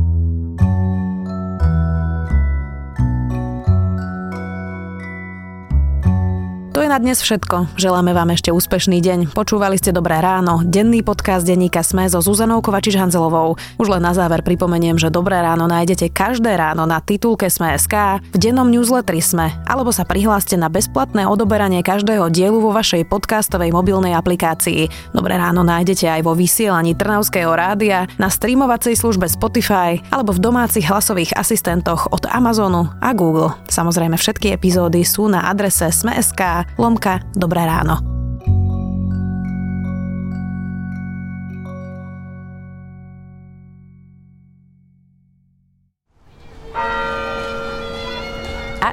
Na 6.90 6.98
dnes 6.98 7.22
všetko. 7.22 7.78
Želáme 7.78 8.10
vám 8.10 8.34
ešte 8.34 8.50
úspešný 8.50 8.98
deň. 8.98 9.18
Počúvali 9.30 9.78
ste 9.78 9.94
Dobré 9.94 10.18
ráno, 10.18 10.66
denný 10.66 11.06
podcast 11.06 11.46
denníka 11.46 11.86
Sme 11.86 12.10
so 12.10 12.18
Zuzanou 12.18 12.58
Kovačiš-Hanzelovou. 12.66 13.54
Už 13.78 13.86
len 13.86 14.02
na 14.02 14.10
záver 14.10 14.42
pripomeniem, 14.42 14.98
že 14.98 15.06
Dobré 15.06 15.38
ráno 15.38 15.70
nájdete 15.70 16.10
každé 16.10 16.50
ráno 16.58 16.90
na 16.90 16.98
titulke 16.98 17.46
Sme.sk, 17.46 18.18
v 18.18 18.36
dennom 18.42 18.66
newsletteri 18.66 19.22
Sme, 19.22 19.54
alebo 19.70 19.94
sa 19.94 20.02
prihláste 20.02 20.58
na 20.58 20.66
bezplatné 20.66 21.30
odoberanie 21.30 21.78
každého 21.86 22.26
dielu 22.26 22.58
vo 22.58 22.74
vašej 22.74 23.06
podcastovej 23.06 23.70
mobilnej 23.70 24.18
aplikácii. 24.18 25.14
Dobré 25.14 25.38
ráno 25.38 25.62
nájdete 25.62 26.10
aj 26.10 26.26
vo 26.26 26.34
vysielaní 26.34 26.98
Trnavského 26.98 27.54
rádia, 27.54 28.10
na 28.18 28.26
streamovacej 28.26 28.98
službe 28.98 29.30
Spotify 29.30 30.02
alebo 30.10 30.34
v 30.34 30.42
domácich 30.42 30.90
hlasových 30.90 31.38
asistentoch 31.38 32.10
od 32.10 32.26
Amazonu 32.26 32.90
a 32.98 33.14
Google. 33.14 33.54
Samozrejme 33.70 34.18
všetky 34.18 34.50
epizódy 34.58 35.06
sú 35.06 35.30
na 35.30 35.46
adrese 35.46 35.86
Sme.sk 35.94 36.66
Lomka, 36.90 37.22
dobré 37.38 37.62
ráno. 37.70 38.09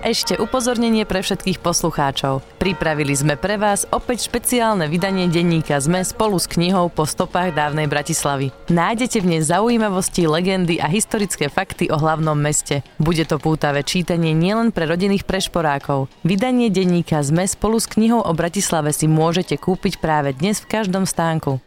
Ešte 0.08 0.39
upozornenie 0.39 1.04
pre 1.04 1.20
všetkých 1.20 1.60
poslucháčov. 1.60 2.39
Pripravili 2.63 3.12
sme 3.12 3.36
pre 3.36 3.60
vás 3.60 3.84
opäť 3.91 4.32
špeciálne 4.32 4.88
vydanie 4.88 5.28
denníka 5.28 5.76
ZME 5.84 6.08
spolu 6.08 6.39
s 6.39 6.48
knihou 6.48 6.88
Po 6.88 7.04
stopách 7.04 7.52
dávnej 7.52 7.91
Bratislavy. 7.91 8.56
Nájdete 8.72 9.20
v 9.20 9.36
nej 9.36 9.41
zaujímavosti, 9.43 10.24
legendy 10.24 10.80
a 10.80 10.88
historické 10.88 11.52
fakty 11.52 11.91
o 11.91 12.00
hlavnom 12.00 12.39
meste. 12.39 12.88
Bude 12.96 13.28
to 13.28 13.36
pútavé 13.36 13.84
čítanie 13.84 14.32
nielen 14.32 14.72
pre 14.72 14.88
rodinných 14.88 15.28
prešporákov. 15.28 16.08
Vydanie 16.24 16.72
denníka 16.72 17.20
ZME 17.20 17.43
spolu 17.43 17.76
s 17.76 17.91
knihou 17.91 18.24
o 18.24 18.32
Bratislave 18.32 18.96
si 18.96 19.12
môžete 19.12 19.60
kúpiť 19.60 20.00
práve 20.00 20.32
dnes 20.32 20.63
v 20.63 20.72
každom 20.72 21.04
stánku. 21.04 21.67